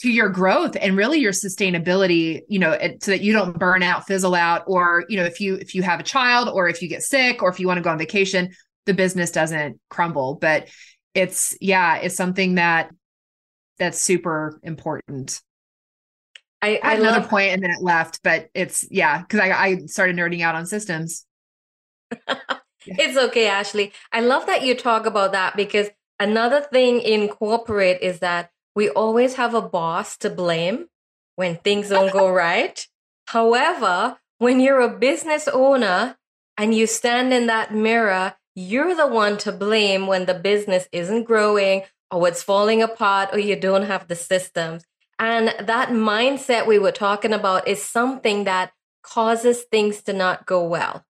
to 0.00 0.10
your 0.10 0.28
growth 0.28 0.76
and 0.80 0.96
really 0.96 1.18
your 1.18 1.32
sustainability 1.32 2.42
you 2.48 2.58
know 2.58 2.76
so 3.00 3.10
that 3.10 3.22
you 3.22 3.32
don't 3.32 3.58
burn 3.58 3.82
out 3.82 4.06
fizzle 4.06 4.34
out 4.34 4.62
or 4.66 5.04
you 5.08 5.16
know 5.16 5.24
if 5.24 5.40
you 5.40 5.54
if 5.56 5.74
you 5.74 5.82
have 5.82 6.00
a 6.00 6.02
child 6.04 6.48
or 6.48 6.68
if 6.68 6.82
you 6.82 6.88
get 6.88 7.02
sick 7.02 7.42
or 7.42 7.48
if 7.48 7.58
you 7.58 7.66
want 7.66 7.78
to 7.78 7.82
go 7.82 7.90
on 7.90 7.98
vacation 7.98 8.50
the 8.84 8.94
business 8.94 9.30
doesn't 9.30 9.80
crumble 9.88 10.36
but 10.40 10.68
it's 11.14 11.56
yeah 11.60 11.96
it's 11.96 12.16
something 12.16 12.56
that 12.56 12.90
that's 13.78 14.00
super 14.00 14.60
important 14.62 15.40
I, 16.62 16.80
I, 16.82 16.92
I 16.92 16.94
another 16.94 17.20
love- 17.20 17.28
point 17.28 17.52
and 17.52 17.62
then 17.62 17.70
it 17.70 17.82
left, 17.82 18.22
but 18.22 18.48
it's 18.54 18.86
yeah, 18.90 19.20
because 19.20 19.40
I, 19.40 19.50
I 19.50 19.76
started 19.86 20.16
nerding 20.16 20.42
out 20.42 20.54
on 20.54 20.66
systems. 20.66 21.26
it's 22.86 23.16
okay, 23.16 23.46
Ashley. 23.46 23.92
I 24.12 24.20
love 24.20 24.46
that 24.46 24.62
you 24.62 24.74
talk 24.74 25.06
about 25.06 25.32
that 25.32 25.54
because 25.54 25.88
another 26.18 26.60
thing 26.60 27.00
in 27.00 27.28
corporate 27.28 27.98
is 28.02 28.20
that 28.20 28.50
we 28.76 28.90
always 28.90 29.34
have 29.34 29.54
a 29.54 29.62
boss 29.62 30.18
to 30.18 30.30
blame 30.30 30.86
when 31.34 31.56
things 31.56 31.88
don't 31.88 32.12
go 32.12 32.28
right. 32.30 32.86
However, 33.26 34.18
when 34.38 34.60
you're 34.60 34.82
a 34.82 34.98
business 34.98 35.48
owner 35.48 36.16
and 36.56 36.74
you 36.74 36.86
stand 36.86 37.32
in 37.32 37.46
that 37.46 37.74
mirror, 37.74 38.34
you're 38.54 38.94
the 38.94 39.06
one 39.06 39.38
to 39.38 39.50
blame 39.50 40.06
when 40.06 40.26
the 40.26 40.34
business 40.34 40.88
isn't 40.92 41.24
growing 41.24 41.82
or 42.10 42.28
it's 42.28 42.42
falling 42.42 42.82
apart 42.82 43.30
or 43.32 43.38
you 43.38 43.56
don't 43.56 43.86
have 43.86 44.06
the 44.06 44.14
systems. 44.14 44.84
And 45.18 45.48
that 45.66 45.88
mindset 45.88 46.66
we 46.66 46.78
were 46.78 46.92
talking 46.92 47.32
about 47.32 47.66
is 47.66 47.82
something 47.82 48.44
that 48.44 48.72
causes 49.02 49.64
things 49.70 50.02
to 50.02 50.12
not 50.12 50.44
go 50.44 50.62
well. 50.62 51.02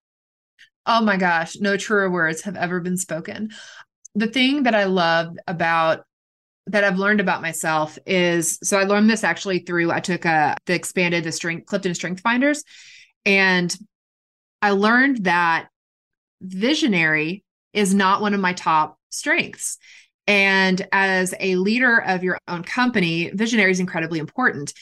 Oh 0.86 1.02
my 1.02 1.16
gosh, 1.16 1.56
no 1.56 1.76
truer 1.76 2.08
words 2.08 2.42
have 2.42 2.54
ever 2.54 2.78
been 2.78 2.96
spoken. 2.96 3.50
The 4.14 4.28
thing 4.28 4.62
that 4.62 4.74
I 4.76 4.84
love 4.84 5.36
about 5.48 6.04
that 6.68 6.84
I've 6.84 6.98
learned 6.98 7.20
about 7.20 7.42
myself 7.42 7.98
is 8.06 8.58
so 8.62 8.78
I 8.78 8.84
learned 8.84 9.08
this 9.08 9.24
actually 9.24 9.60
through 9.60 9.92
I 9.92 10.00
took 10.00 10.24
a 10.24 10.56
the 10.66 10.74
expanded 10.74 11.24
the 11.24 11.32
strength 11.32 11.66
Clifton 11.66 11.94
Strength 11.94 12.20
Finders 12.20 12.64
and 13.24 13.74
I 14.62 14.70
learned 14.70 15.24
that 15.24 15.68
visionary 16.40 17.44
is 17.72 17.94
not 17.94 18.20
one 18.20 18.34
of 18.34 18.40
my 18.40 18.52
top 18.52 18.98
strengths. 19.10 19.78
And 20.26 20.86
as 20.92 21.34
a 21.38 21.56
leader 21.56 21.98
of 21.98 22.24
your 22.24 22.38
own 22.48 22.64
company, 22.64 23.30
visionary 23.30 23.70
is 23.70 23.80
incredibly 23.80 24.18
important. 24.18 24.72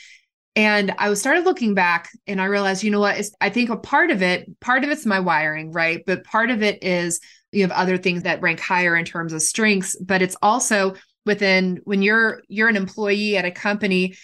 And 0.57 0.95
I 0.99 1.11
was 1.11 1.21
started 1.21 1.45
looking 1.45 1.75
back 1.75 2.11
and 2.27 2.41
I 2.41 2.45
realized, 2.45 2.85
you 2.85 2.91
know 2.91 3.01
what, 3.01 3.21
I 3.41 3.51
think 3.51 3.71
a 3.71 3.77
part 3.77 4.11
of 4.11 4.23
it, 4.23 4.49
part 4.61 4.85
of 4.85 4.91
it's 4.91 5.05
my 5.05 5.19
wiring, 5.19 5.73
right? 5.73 6.03
But 6.07 6.25
part 6.25 6.51
of 6.51 6.63
it 6.63 6.83
is 6.83 7.21
you 7.51 7.63
have 7.63 7.73
other 7.73 7.99
things 7.99 8.23
that 8.23 8.41
rank 8.41 8.61
higher 8.61 8.97
in 8.97 9.05
terms 9.05 9.33
of 9.33 9.43
strengths, 9.43 9.97
but 9.97 10.23
it's 10.23 10.37
also 10.41 10.95
within 11.27 11.81
when 11.85 12.03
you're 12.03 12.43
you're 12.49 12.69
an 12.69 12.77
employee 12.77 13.37
at 13.37 13.45
a 13.45 13.51
company, 13.51 14.17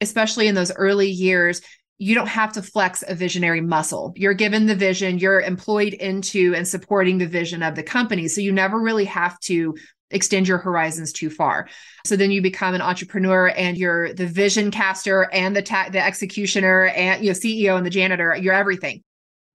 especially 0.00 0.48
in 0.48 0.54
those 0.54 0.72
early 0.72 1.08
years, 1.08 1.62
you 1.98 2.14
don't 2.14 2.28
have 2.28 2.52
to 2.54 2.62
flex 2.62 3.04
a 3.06 3.14
visionary 3.14 3.60
muscle. 3.60 4.14
You're 4.16 4.34
given 4.34 4.66
the 4.66 4.74
vision, 4.74 5.18
you're 5.18 5.40
employed 5.40 5.92
into 5.92 6.54
and 6.56 6.66
supporting 6.66 7.18
the 7.18 7.26
vision 7.26 7.62
of 7.62 7.74
the 7.74 7.82
company. 7.82 8.26
So 8.28 8.40
you 8.40 8.52
never 8.52 8.80
really 8.80 9.04
have 9.04 9.38
to 9.40 9.76
extend 10.10 10.48
your 10.48 10.58
horizons 10.58 11.12
too 11.12 11.30
far. 11.30 11.68
So 12.04 12.16
then 12.16 12.30
you 12.30 12.42
become 12.42 12.74
an 12.74 12.80
entrepreneur 12.80 13.48
and 13.48 13.76
you're 13.76 14.12
the 14.12 14.26
vision 14.26 14.70
caster 14.70 15.28
and 15.32 15.54
the 15.54 15.62
ta- 15.62 15.90
the 15.92 16.04
executioner 16.04 16.86
and 16.86 17.22
you 17.22 17.30
know 17.30 17.38
CEO 17.38 17.76
and 17.76 17.86
the 17.86 17.90
janitor, 17.90 18.34
you're 18.34 18.54
everything. 18.54 19.02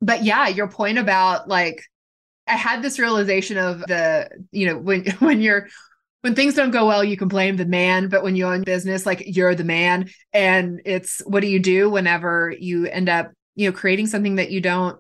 But 0.01 0.24
yeah, 0.24 0.48
your 0.48 0.67
point 0.67 0.98
about 0.98 1.48
like 1.48 1.82
I 2.48 2.55
had 2.55 2.82
this 2.82 3.00
realization 3.00 3.58
of 3.58 3.79
the 3.79 4.29
you 4.51 4.67
know 4.67 4.77
when 4.77 5.05
when 5.20 5.41
you're 5.41 5.67
when 6.25 6.34
things 6.34 6.55
don't 6.55 6.72
go 6.72 6.88
well, 6.88 7.03
you 7.03 7.17
can 7.17 7.27
blame 7.27 7.55
the 7.55 7.67
man, 7.67 8.10
but 8.10 8.24
when 8.24 8.36
you 8.36 8.48
own 8.48 8.63
business, 8.63 9.05
like 9.05 9.22
you're 9.27 9.53
the 9.53 9.63
man. 9.63 10.10
And 10.34 10.82
it's 10.84 11.20
what 11.20 11.41
do 11.41 11.48
you 11.48 11.60
do 11.60 11.88
whenever 11.88 12.51
you 12.60 12.88
end 12.88 13.10
up, 13.10 13.32
you 13.53 13.70
know, 13.70 13.77
creating 13.77 14.08
something 14.08 14.38
that 14.38 14.50
you 14.50 14.60
don't 14.60 15.00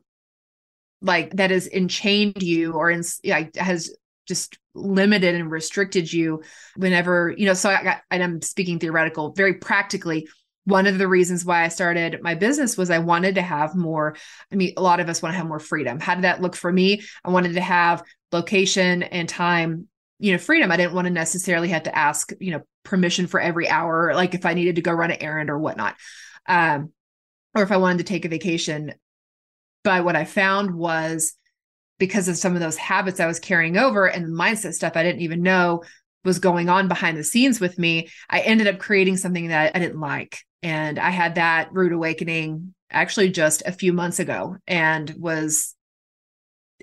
like 1.01 1.35
that 1.37 1.49
has 1.49 1.67
enchained 1.67 2.43
you 2.43 2.73
or 2.73 2.91
in, 2.91 3.01
like 3.23 3.55
has 3.55 3.91
just 4.27 4.59
limited 4.75 5.33
and 5.33 5.49
restricted 5.49 6.13
you 6.13 6.43
whenever, 6.75 7.33
you 7.35 7.47
know, 7.47 7.55
so 7.55 7.71
I 7.71 7.81
got, 7.81 8.01
and 8.11 8.21
I'm 8.21 8.39
speaking 8.43 8.77
theoretical, 8.77 9.33
very 9.33 9.55
practically. 9.55 10.27
One 10.65 10.85
of 10.85 10.99
the 10.99 11.07
reasons 11.07 11.43
why 11.43 11.63
I 11.63 11.69
started 11.69 12.21
my 12.21 12.35
business 12.35 12.77
was 12.77 12.91
I 12.91 12.99
wanted 12.99 13.33
to 13.33 13.41
have 13.41 13.73
more. 13.73 14.15
I 14.51 14.57
mean, 14.57 14.73
a 14.77 14.81
lot 14.83 14.99
of 14.99 15.09
us 15.09 15.23
want 15.23 15.33
to 15.33 15.37
have 15.37 15.47
more 15.47 15.57
freedom. 15.57 15.99
How 15.99 16.13
did 16.13 16.25
that 16.25 16.43
look 16.43 16.55
for 16.55 16.71
me? 16.71 17.01
I 17.23 17.31
wanted 17.31 17.53
to 17.53 17.61
have 17.61 18.03
location 18.31 19.01
and 19.01 19.27
time 19.27 19.87
you 20.19 20.31
know 20.31 20.37
freedom 20.37 20.71
i 20.71 20.77
didn't 20.77 20.93
want 20.93 21.05
to 21.05 21.13
necessarily 21.13 21.69
have 21.69 21.83
to 21.83 21.95
ask 21.95 22.31
you 22.39 22.51
know 22.51 22.61
permission 22.83 23.27
for 23.27 23.39
every 23.39 23.67
hour 23.67 24.13
like 24.13 24.33
if 24.33 24.45
i 24.45 24.53
needed 24.53 24.75
to 24.75 24.81
go 24.81 24.91
run 24.91 25.11
an 25.11 25.21
errand 25.21 25.49
or 25.49 25.57
whatnot 25.57 25.95
um 26.47 26.91
or 27.53 27.63
if 27.63 27.71
i 27.71 27.77
wanted 27.77 27.99
to 27.99 28.03
take 28.03 28.25
a 28.25 28.29
vacation. 28.29 28.93
But 29.83 30.03
what 30.03 30.15
i 30.15 30.25
found 30.25 30.73
was 30.75 31.33
because 31.99 32.27
of 32.27 32.37
some 32.37 32.53
of 32.53 32.59
those 32.59 32.77
habits 32.77 33.19
i 33.19 33.27
was 33.27 33.39
carrying 33.39 33.77
over 33.77 34.05
and 34.07 34.27
mindset 34.27 34.73
stuff 34.73 34.93
i 34.95 35.03
didn't 35.03 35.21
even 35.21 35.41
know 35.41 35.83
was 36.23 36.39
going 36.39 36.69
on 36.69 36.87
behind 36.87 37.17
the 37.17 37.23
scenes 37.23 37.59
with 37.59 37.77
me 37.77 38.09
i 38.29 38.39
ended 38.39 38.67
up 38.67 38.79
creating 38.79 39.17
something 39.17 39.47
that 39.49 39.75
i 39.75 39.79
didn't 39.79 39.99
like. 39.99 40.39
And 40.63 40.97
i 40.97 41.09
had 41.09 41.35
that 41.35 41.71
rude 41.71 41.93
awakening 41.93 42.73
actually 42.89 43.29
just 43.29 43.63
a 43.65 43.71
few 43.71 43.93
months 43.93 44.19
ago 44.19 44.57
and 44.67 45.13
was 45.17 45.75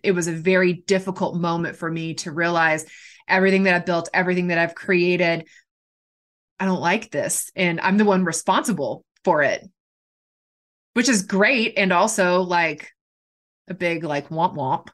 it 0.03 0.13
was 0.13 0.27
a 0.27 0.33
very 0.33 0.73
difficult 0.73 1.37
moment 1.37 1.77
for 1.77 1.91
me 1.91 2.15
to 2.15 2.33
realize 2.33 2.87
everything 3.33 3.65
that 3.65 3.75
I've 3.75 3.87
built, 3.87 4.09
everything 4.13 4.49
that 4.49 4.59
I've 4.59 4.75
created. 4.75 5.49
I 6.61 6.67
don't 6.67 6.81
like 6.81 7.11
this. 7.11 7.51
And 7.57 7.81
I'm 7.81 7.97
the 7.97 8.05
one 8.05 8.25
responsible 8.25 9.05
for 9.25 9.43
it, 9.43 9.69
which 10.93 11.09
is 11.09 11.23
great. 11.23 11.75
And 11.77 11.93
also 11.93 12.43
like 12.43 12.93
a 13.69 13.75
big 13.75 14.05
like 14.05 14.29
womp 14.29 14.55
womp. 14.55 14.89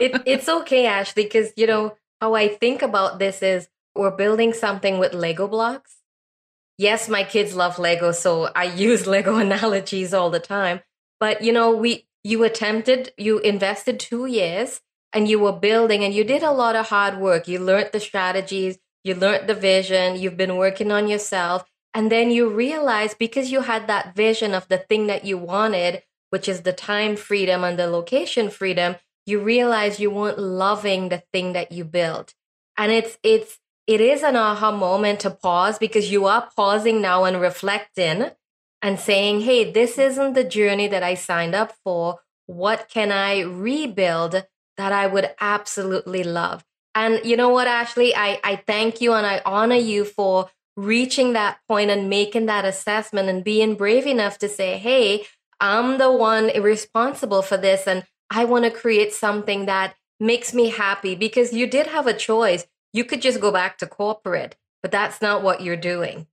it, 0.00 0.22
it's 0.26 0.48
okay, 0.48 0.86
Ashley, 0.86 1.24
because 1.24 1.50
you 1.56 1.66
know 1.66 1.96
how 2.20 2.34
I 2.34 2.48
think 2.48 2.82
about 2.82 3.18
this 3.18 3.42
is 3.42 3.68
we're 3.94 4.16
building 4.16 4.52
something 4.52 4.98
with 4.98 5.14
Lego 5.14 5.48
blocks. 5.48 5.96
Yes, 6.76 7.08
my 7.08 7.22
kids 7.22 7.54
love 7.54 7.78
Lego, 7.78 8.12
so 8.12 8.50
I 8.54 8.64
use 8.76 9.06
Lego 9.06 9.36
analogies 9.36 10.12
all 10.12 10.30
the 10.30 10.40
time. 10.40 10.80
But 11.20 11.42
you 11.42 11.52
know, 11.52 11.74
we 11.74 12.06
you 12.22 12.44
attempted, 12.44 13.12
you 13.16 13.38
invested 13.38 14.00
two 14.00 14.26
years 14.26 14.80
and 15.14 15.28
you 15.28 15.38
were 15.38 15.52
building 15.52 16.02
and 16.02 16.12
you 16.12 16.24
did 16.24 16.42
a 16.42 16.50
lot 16.50 16.74
of 16.76 16.88
hard 16.88 17.18
work. 17.18 17.46
You 17.46 17.60
learned 17.60 17.90
the 17.92 18.00
strategies, 18.00 18.78
you 19.04 19.14
learned 19.14 19.48
the 19.48 19.54
vision, 19.54 20.16
you've 20.16 20.36
been 20.36 20.56
working 20.56 20.90
on 20.90 21.08
yourself. 21.08 21.64
And 21.94 22.10
then 22.10 22.32
you 22.32 22.50
realize 22.50 23.14
because 23.14 23.52
you 23.52 23.60
had 23.60 23.86
that 23.86 24.16
vision 24.16 24.52
of 24.52 24.66
the 24.68 24.78
thing 24.78 25.06
that 25.06 25.24
you 25.24 25.38
wanted, 25.38 26.02
which 26.30 26.48
is 26.48 26.62
the 26.62 26.72
time 26.72 27.14
freedom 27.14 27.62
and 27.62 27.78
the 27.78 27.86
location 27.86 28.50
freedom, 28.50 28.96
you 29.24 29.40
realize 29.40 30.00
you 30.00 30.10
weren't 30.10 30.38
loving 30.38 31.08
the 31.08 31.22
thing 31.32 31.52
that 31.52 31.70
you 31.70 31.84
built. 31.84 32.34
And 32.76 32.90
it's, 32.90 33.16
it's, 33.22 33.60
it 33.86 34.00
is 34.00 34.24
an 34.24 34.34
aha 34.34 34.72
moment 34.72 35.20
to 35.20 35.30
pause 35.30 35.78
because 35.78 36.10
you 36.10 36.26
are 36.26 36.50
pausing 36.56 37.00
now 37.00 37.24
and 37.24 37.40
reflecting 37.40 38.30
and 38.82 38.98
saying, 38.98 39.42
hey, 39.42 39.70
this 39.70 39.96
isn't 39.96 40.32
the 40.32 40.44
journey 40.44 40.88
that 40.88 41.04
I 41.04 41.14
signed 41.14 41.54
up 41.54 41.72
for. 41.84 42.18
What 42.46 42.88
can 42.88 43.12
I 43.12 43.40
rebuild 43.40 44.44
that 44.76 44.92
I 44.92 45.06
would 45.06 45.30
absolutely 45.40 46.24
love. 46.24 46.64
And 46.94 47.20
you 47.24 47.36
know 47.36 47.48
what, 47.48 47.66
Ashley? 47.66 48.14
I, 48.14 48.40
I 48.44 48.56
thank 48.56 49.00
you 49.00 49.12
and 49.12 49.26
I 49.26 49.42
honor 49.44 49.76
you 49.76 50.04
for 50.04 50.48
reaching 50.76 51.32
that 51.32 51.58
point 51.68 51.90
and 51.90 52.08
making 52.08 52.46
that 52.46 52.64
assessment 52.64 53.28
and 53.28 53.44
being 53.44 53.74
brave 53.74 54.06
enough 54.06 54.38
to 54.38 54.48
say, 54.48 54.78
hey, 54.78 55.26
I'm 55.60 55.98
the 55.98 56.10
one 56.10 56.50
responsible 56.60 57.42
for 57.42 57.56
this. 57.56 57.86
And 57.86 58.04
I 58.30 58.44
want 58.44 58.64
to 58.64 58.70
create 58.70 59.12
something 59.12 59.66
that 59.66 59.94
makes 60.20 60.54
me 60.54 60.70
happy 60.70 61.14
because 61.14 61.52
you 61.52 61.66
did 61.66 61.86
have 61.88 62.06
a 62.06 62.14
choice. 62.14 62.66
You 62.92 63.04
could 63.04 63.22
just 63.22 63.40
go 63.40 63.50
back 63.50 63.78
to 63.78 63.86
corporate, 63.86 64.56
but 64.82 64.92
that's 64.92 65.20
not 65.20 65.42
what 65.42 65.62
you're 65.62 65.76
doing. 65.76 66.26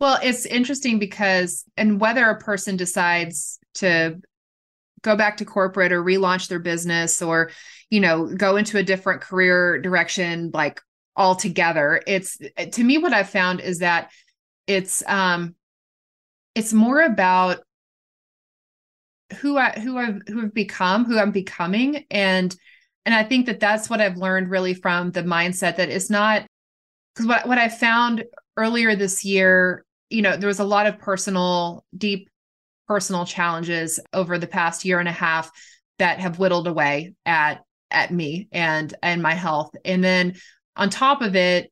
Well, 0.00 0.18
it's 0.22 0.46
interesting 0.46 0.98
because, 0.98 1.64
and 1.76 2.00
whether 2.00 2.28
a 2.28 2.38
person 2.38 2.76
decides 2.76 3.60
to 3.74 4.20
go 5.02 5.16
back 5.16 5.36
to 5.36 5.44
corporate 5.44 5.92
or 5.92 6.02
relaunch 6.02 6.48
their 6.48 6.58
business 6.58 7.20
or 7.20 7.50
you 7.90 8.00
know 8.00 8.26
go 8.26 8.56
into 8.56 8.78
a 8.78 8.82
different 8.82 9.20
career 9.20 9.80
direction 9.80 10.50
like 10.54 10.80
altogether. 11.16 12.00
It's 12.06 12.38
to 12.72 12.84
me 12.84 12.98
what 12.98 13.12
i've 13.12 13.30
found 13.30 13.60
is 13.60 13.78
that 13.80 14.10
it's 14.66 15.02
um 15.06 15.54
it's 16.54 16.72
more 16.72 17.02
about 17.02 17.60
who 19.40 19.58
i 19.58 19.70
who 19.70 19.98
i've 19.98 20.20
who 20.26 20.40
have 20.40 20.54
become 20.54 21.04
who 21.04 21.18
i'm 21.18 21.32
becoming. 21.32 22.04
And 22.10 22.54
and 23.04 23.14
i 23.14 23.22
think 23.22 23.46
that 23.46 23.60
that's 23.60 23.90
what 23.90 24.00
i've 24.00 24.16
learned 24.16 24.50
really 24.50 24.74
from 24.74 25.10
the 25.10 25.22
mindset 25.22 25.76
that 25.76 25.88
it's 25.88 26.10
not 26.10 26.46
because 27.14 27.26
what, 27.26 27.46
what 27.46 27.58
i 27.58 27.68
found 27.68 28.24
earlier 28.56 28.94
this 28.94 29.24
year 29.24 29.84
you 30.10 30.22
know 30.22 30.36
there 30.36 30.48
was 30.48 30.60
a 30.60 30.64
lot 30.64 30.86
of 30.86 30.98
personal 30.98 31.84
deep 31.96 32.28
personal 32.86 33.24
challenges 33.24 34.00
over 34.12 34.38
the 34.38 34.46
past 34.46 34.84
year 34.84 35.00
and 35.00 35.08
a 35.08 35.12
half 35.12 35.50
that 35.98 36.18
have 36.18 36.38
whittled 36.38 36.66
away 36.66 37.14
at 37.24 37.62
at 37.90 38.10
me 38.10 38.48
and 38.52 38.94
and 39.02 39.22
my 39.22 39.34
health. 39.34 39.74
And 39.84 40.02
then 40.02 40.34
on 40.76 40.90
top 40.90 41.22
of 41.22 41.36
it 41.36 41.70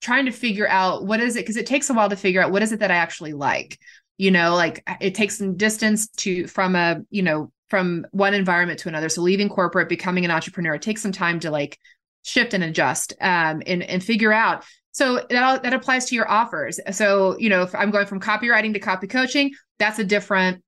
trying 0.00 0.26
to 0.26 0.32
figure 0.32 0.68
out 0.68 1.06
what 1.06 1.20
is 1.20 1.36
it 1.36 1.40
because 1.40 1.56
it 1.56 1.66
takes 1.66 1.88
a 1.88 1.94
while 1.94 2.10
to 2.10 2.16
figure 2.16 2.42
out 2.42 2.52
what 2.52 2.62
is 2.62 2.72
it 2.72 2.80
that 2.80 2.90
i 2.90 2.96
actually 2.96 3.32
like. 3.32 3.78
You 4.16 4.30
know 4.30 4.54
like 4.54 4.82
it 5.00 5.14
takes 5.14 5.38
some 5.38 5.56
distance 5.56 6.08
to 6.18 6.46
from 6.46 6.76
a 6.76 7.00
you 7.10 7.22
know 7.22 7.50
from 7.68 8.06
one 8.10 8.34
environment 8.34 8.78
to 8.80 8.88
another. 8.88 9.08
So 9.08 9.22
leaving 9.22 9.48
corporate 9.48 9.88
becoming 9.88 10.24
an 10.24 10.30
entrepreneur 10.30 10.74
it 10.74 10.82
takes 10.82 11.02
some 11.02 11.12
time 11.12 11.40
to 11.40 11.50
like 11.50 11.78
shift 12.22 12.54
and 12.54 12.64
adjust 12.64 13.14
um, 13.20 13.62
and 13.66 13.82
and 13.82 14.02
figure 14.02 14.32
out 14.32 14.64
so 14.94 15.24
that, 15.28 15.62
that 15.62 15.74
applies 15.74 16.06
to 16.06 16.14
your 16.14 16.28
offers 16.30 16.80
so 16.90 17.36
you 17.38 17.48
know 17.48 17.62
if 17.62 17.74
i'm 17.74 17.90
going 17.90 18.06
from 18.06 18.20
copywriting 18.20 18.72
to 18.72 18.80
copy 18.80 19.06
coaching 19.06 19.50
that's 19.78 19.98
a 19.98 20.04
different 20.04 20.62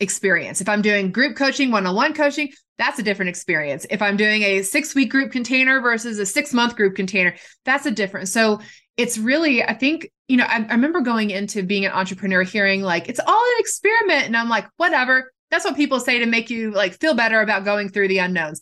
experience. 0.00 0.60
If 0.60 0.68
I'm 0.68 0.82
doing 0.82 1.10
group 1.10 1.36
coaching, 1.36 1.70
one 1.70 1.86
on 1.86 1.94
one 1.94 2.14
coaching, 2.14 2.52
that's 2.78 2.98
a 2.98 3.02
different 3.02 3.30
experience. 3.30 3.86
If 3.90 4.02
I'm 4.02 4.16
doing 4.16 4.42
a 4.42 4.62
six 4.62 4.94
week 4.94 5.10
group 5.10 5.32
container 5.32 5.80
versus 5.80 6.18
a 6.18 6.26
six 6.26 6.52
month 6.52 6.76
group 6.76 6.94
container, 6.94 7.34
that's 7.64 7.86
a 7.86 7.90
different. 7.90 8.28
So 8.28 8.60
it's 8.96 9.18
really, 9.18 9.62
I 9.62 9.74
think, 9.74 10.10
you 10.28 10.36
know, 10.36 10.44
I, 10.44 10.66
I 10.68 10.72
remember 10.72 11.00
going 11.00 11.30
into 11.30 11.62
being 11.62 11.86
an 11.86 11.92
entrepreneur 11.92 12.42
hearing 12.42 12.82
like, 12.82 13.08
it's 13.08 13.20
all 13.20 13.44
an 13.44 13.54
experiment. 13.58 14.26
And 14.26 14.36
I'm 14.36 14.48
like, 14.48 14.66
whatever. 14.76 15.32
That's 15.50 15.64
what 15.64 15.76
people 15.76 16.00
say 16.00 16.18
to 16.18 16.26
make 16.26 16.50
you 16.50 16.72
like 16.72 16.98
feel 16.98 17.14
better 17.14 17.40
about 17.40 17.64
going 17.64 17.88
through 17.88 18.08
the 18.08 18.18
unknowns. 18.18 18.60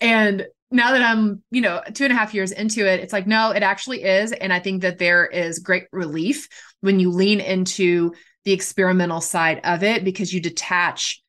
And 0.00 0.46
now 0.72 0.92
that 0.92 1.02
I'm, 1.02 1.42
you 1.50 1.60
know, 1.60 1.82
two 1.94 2.04
and 2.04 2.12
a 2.12 2.16
half 2.16 2.34
years 2.34 2.50
into 2.50 2.86
it, 2.86 3.00
it's 3.00 3.12
like, 3.12 3.26
no, 3.26 3.50
it 3.50 3.62
actually 3.62 4.02
is. 4.02 4.32
And 4.32 4.52
I 4.52 4.58
think 4.58 4.82
that 4.82 4.98
there 4.98 5.26
is 5.26 5.58
great 5.58 5.84
relief 5.92 6.48
when 6.80 6.98
you 6.98 7.10
lean 7.10 7.40
into 7.40 8.12
the 8.44 8.52
experimental 8.52 9.20
side 9.20 9.60
of 9.64 9.82
it 9.82 10.04
because 10.04 10.32
you 10.32 10.40
detach 10.40 11.22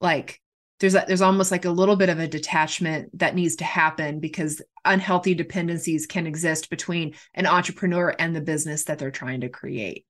like 0.00 0.40
there's 0.80 0.94
a, 0.94 1.04
there's 1.06 1.22
almost 1.22 1.50
like 1.50 1.64
a 1.64 1.70
little 1.70 1.96
bit 1.96 2.08
of 2.08 2.18
a 2.18 2.28
detachment 2.28 3.16
that 3.18 3.34
needs 3.34 3.56
to 3.56 3.64
happen 3.64 4.20
because 4.20 4.60
unhealthy 4.84 5.34
dependencies 5.34 6.06
can 6.06 6.26
exist 6.26 6.68
between 6.68 7.14
an 7.34 7.46
entrepreneur 7.46 8.14
and 8.18 8.34
the 8.34 8.40
business 8.40 8.84
that 8.84 8.98
they're 8.98 9.10
trying 9.10 9.42
to 9.42 9.48
create. 9.48 10.04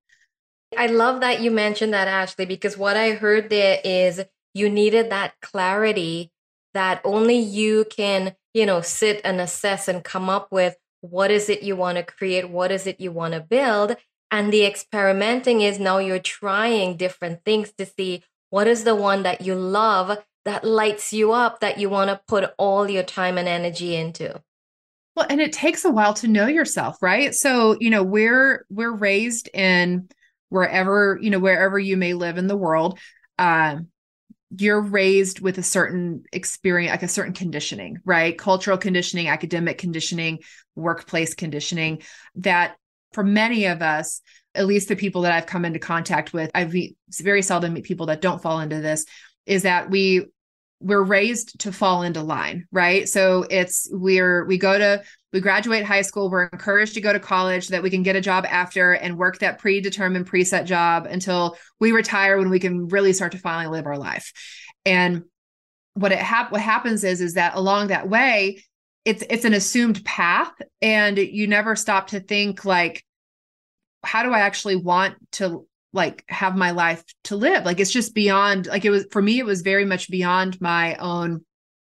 I 0.76 0.86
love 0.86 1.20
that 1.20 1.40
you 1.40 1.50
mentioned 1.50 1.94
that 1.94 2.08
Ashley 2.08 2.46
because 2.46 2.76
what 2.76 2.96
I 2.96 3.12
heard 3.12 3.50
there 3.50 3.80
is 3.84 4.22
you 4.54 4.68
needed 4.70 5.10
that 5.10 5.34
clarity 5.40 6.32
that 6.72 7.00
only 7.04 7.38
you 7.38 7.84
can, 7.88 8.34
you 8.54 8.64
know, 8.64 8.80
sit 8.80 9.20
and 9.24 9.40
assess 9.40 9.88
and 9.88 10.02
come 10.02 10.30
up 10.30 10.50
with 10.50 10.76
what 11.02 11.30
is 11.30 11.50
it 11.50 11.62
you 11.62 11.76
want 11.76 11.98
to 11.98 12.02
create, 12.02 12.48
what 12.48 12.72
is 12.72 12.86
it 12.86 13.00
you 13.00 13.12
want 13.12 13.34
to 13.34 13.40
build 13.40 13.96
and 14.34 14.52
the 14.52 14.66
experimenting 14.66 15.60
is 15.60 15.78
now 15.78 15.98
you're 15.98 16.18
trying 16.18 16.96
different 16.96 17.44
things 17.44 17.72
to 17.78 17.86
see 17.86 18.24
what 18.50 18.66
is 18.66 18.82
the 18.82 18.96
one 18.96 19.22
that 19.22 19.42
you 19.42 19.54
love 19.54 20.18
that 20.44 20.64
lights 20.64 21.12
you 21.12 21.30
up 21.30 21.60
that 21.60 21.78
you 21.78 21.88
want 21.88 22.10
to 22.10 22.20
put 22.26 22.52
all 22.58 22.90
your 22.90 23.04
time 23.04 23.38
and 23.38 23.46
energy 23.46 23.94
into. 23.94 24.42
Well, 25.14 25.26
and 25.30 25.40
it 25.40 25.52
takes 25.52 25.84
a 25.84 25.90
while 25.92 26.14
to 26.14 26.26
know 26.26 26.48
yourself, 26.48 27.00
right? 27.00 27.32
So, 27.32 27.76
you 27.78 27.90
know, 27.90 28.02
we're 28.02 28.66
we're 28.68 28.92
raised 28.92 29.48
in 29.54 30.08
wherever, 30.48 31.16
you 31.22 31.30
know, 31.30 31.38
wherever 31.38 31.78
you 31.78 31.96
may 31.96 32.14
live 32.14 32.36
in 32.36 32.48
the 32.48 32.56
world. 32.56 32.98
Um, 33.38 33.86
you're 34.56 34.80
raised 34.80 35.40
with 35.40 35.58
a 35.58 35.62
certain 35.62 36.24
experience, 36.32 36.90
like 36.90 37.02
a 37.02 37.08
certain 37.08 37.32
conditioning, 37.32 37.98
right? 38.04 38.36
Cultural 38.36 38.78
conditioning, 38.78 39.28
academic 39.28 39.78
conditioning, 39.78 40.40
workplace 40.74 41.34
conditioning 41.34 42.02
that 42.36 42.76
for 43.12 43.24
many 43.24 43.66
of 43.66 43.82
us, 43.82 44.20
at 44.54 44.66
least 44.66 44.88
the 44.88 44.96
people 44.96 45.22
that 45.22 45.32
I've 45.32 45.46
come 45.46 45.64
into 45.64 45.78
contact 45.78 46.32
with, 46.32 46.50
I've 46.54 46.74
very 47.20 47.42
seldom 47.42 47.72
meet 47.72 47.84
people 47.84 48.06
that 48.06 48.20
don't 48.20 48.42
fall 48.42 48.60
into 48.60 48.80
this, 48.80 49.06
is 49.46 49.62
that 49.62 49.90
we 49.90 50.26
we're 50.84 51.02
raised 51.02 51.58
to 51.60 51.72
fall 51.72 52.02
into 52.02 52.22
line, 52.22 52.66
right? 52.70 53.08
So 53.08 53.46
it's 53.48 53.88
we're 53.90 54.44
we 54.44 54.58
go 54.58 54.78
to 54.78 55.02
we 55.32 55.40
graduate 55.40 55.84
high 55.84 56.02
school, 56.02 56.30
we're 56.30 56.44
encouraged 56.44 56.94
to 56.94 57.00
go 57.00 57.12
to 57.12 57.18
college 57.18 57.68
that 57.68 57.82
we 57.82 57.90
can 57.90 58.02
get 58.02 58.16
a 58.16 58.20
job 58.20 58.44
after 58.48 58.92
and 58.92 59.16
work 59.16 59.38
that 59.38 59.58
predetermined 59.58 60.30
preset 60.30 60.66
job 60.66 61.06
until 61.06 61.56
we 61.80 61.92
retire 61.92 62.38
when 62.38 62.50
we 62.50 62.60
can 62.60 62.88
really 62.88 63.14
start 63.14 63.32
to 63.32 63.38
finally 63.38 63.74
live 63.74 63.86
our 63.86 63.96
life. 63.96 64.30
And 64.84 65.24
what 65.94 66.12
it 66.12 66.18
hap- 66.18 66.52
what 66.52 66.60
happens 66.60 67.02
is 67.02 67.22
is 67.22 67.34
that 67.34 67.54
along 67.54 67.88
that 67.88 68.08
way 68.08 68.62
it's 69.06 69.24
it's 69.30 69.44
an 69.44 69.54
assumed 69.54 70.04
path 70.04 70.52
and 70.82 71.16
you 71.18 71.46
never 71.46 71.76
stop 71.76 72.08
to 72.08 72.20
think 72.20 72.64
like 72.64 73.04
how 74.04 74.22
do 74.22 74.32
i 74.32 74.40
actually 74.40 74.76
want 74.76 75.14
to 75.30 75.66
like 75.94 76.24
have 76.28 76.56
my 76.56 76.72
life 76.72 77.02
to 77.24 77.36
live. 77.36 77.64
Like 77.64 77.80
it's 77.80 77.90
just 77.90 78.14
beyond 78.14 78.66
like 78.66 78.84
it 78.84 78.90
was 78.90 79.06
for 79.10 79.22
me 79.22 79.38
it 79.38 79.46
was 79.46 79.62
very 79.62 79.84
much 79.84 80.10
beyond 80.10 80.60
my 80.60 80.96
own 80.96 81.44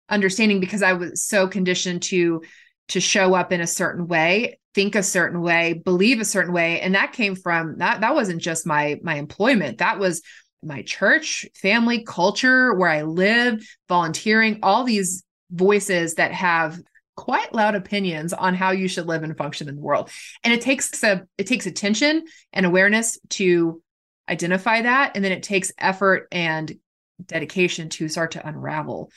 understanding 0.10 0.62
because 0.62 0.82
i 0.82 0.94
was 0.94 1.22
so 1.22 1.50
conditioned 1.50 2.02
to 2.02 2.42
to 2.88 3.02
show 3.02 3.34
up 3.34 3.52
in 3.52 3.60
a 3.60 3.68
certain 3.68 4.08
way 4.08 4.58
think 4.78 4.94
a 4.94 5.02
certain 5.02 5.42
way 5.42 5.74
believe 5.74 6.20
a 6.20 6.26
certain 6.26 6.54
way. 6.54 6.80
And 6.82 6.94
that 6.94 7.12
came 7.12 7.36
from 7.36 7.80
that 7.80 8.02
that 8.02 8.14
wasn't 8.14 8.44
just 8.44 8.68
my 8.68 9.00
my 9.02 9.16
employment. 9.16 9.80
That 9.80 9.98
was 9.98 10.22
my 10.62 10.84
church 10.84 11.48
family 11.56 12.04
culture 12.04 12.74
where 12.74 12.90
i 12.90 13.04
live 13.04 13.64
volunteering 13.88 14.60
all 14.64 14.84
these 14.84 15.24
voices 15.52 16.16
that 16.16 16.32
have 16.32 16.80
quite 17.16 17.54
loud 17.54 17.74
opinions 17.74 18.34
on 18.34 18.54
how 18.54 18.72
you 18.72 18.88
should 18.88 19.08
live 19.08 19.24
and 19.24 19.38
function 19.38 19.68
in 19.68 19.76
the 19.76 19.82
world. 19.82 20.12
And 20.44 20.54
it 20.54 20.62
takes 20.62 21.04
a 21.04 21.26
it 21.40 21.48
takes 21.48 21.66
attention 21.66 22.26
and 22.54 22.64
awareness 22.64 23.18
to 23.30 23.82
identify 24.30 24.82
that 24.82 25.12
and 25.16 25.24
then 25.24 25.32
it 25.32 25.44
takes 25.44 25.72
effort 25.78 26.28
and 26.32 26.78
dedication 27.26 27.90
to 27.90 28.08
start 28.08 28.32
to 28.32 28.48
unravel 28.48 29.12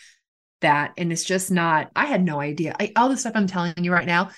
that. 0.61 0.93
And 0.97 1.13
it's 1.13 1.25
just 1.25 1.51
not 1.51 1.91
i 1.97 2.07
had 2.07 2.23
no 2.23 2.41
idea. 2.41 2.75
I, 2.79 2.93
all 2.97 3.09
the 3.09 3.17
stuff 3.17 3.33
i'm 3.35 3.47
telling 3.47 3.75
you 3.83 3.93
right 3.93 4.07
now 4.07 4.31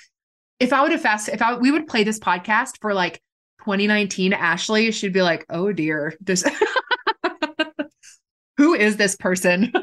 if 0.61 0.73
i 0.73 0.83
would 0.83 0.93
have 0.93 1.01
fast 1.01 1.29
if 1.29 1.43
i 1.43 1.57
we 1.57 1.71
would 1.71 1.87
play 1.87 2.05
this 2.05 2.19
podcast 2.19 2.81
for 2.81 2.95
like 2.95 3.21
2019 3.65 4.33
ashley 4.33 4.91
she'd 4.91 5.13
be 5.13 5.23
like 5.23 5.45
oh 5.49 5.73
dear 5.73 6.15
this 6.21 6.45
who 8.63 8.75
is 8.75 8.97
this 8.97 9.17
person? 9.17 9.73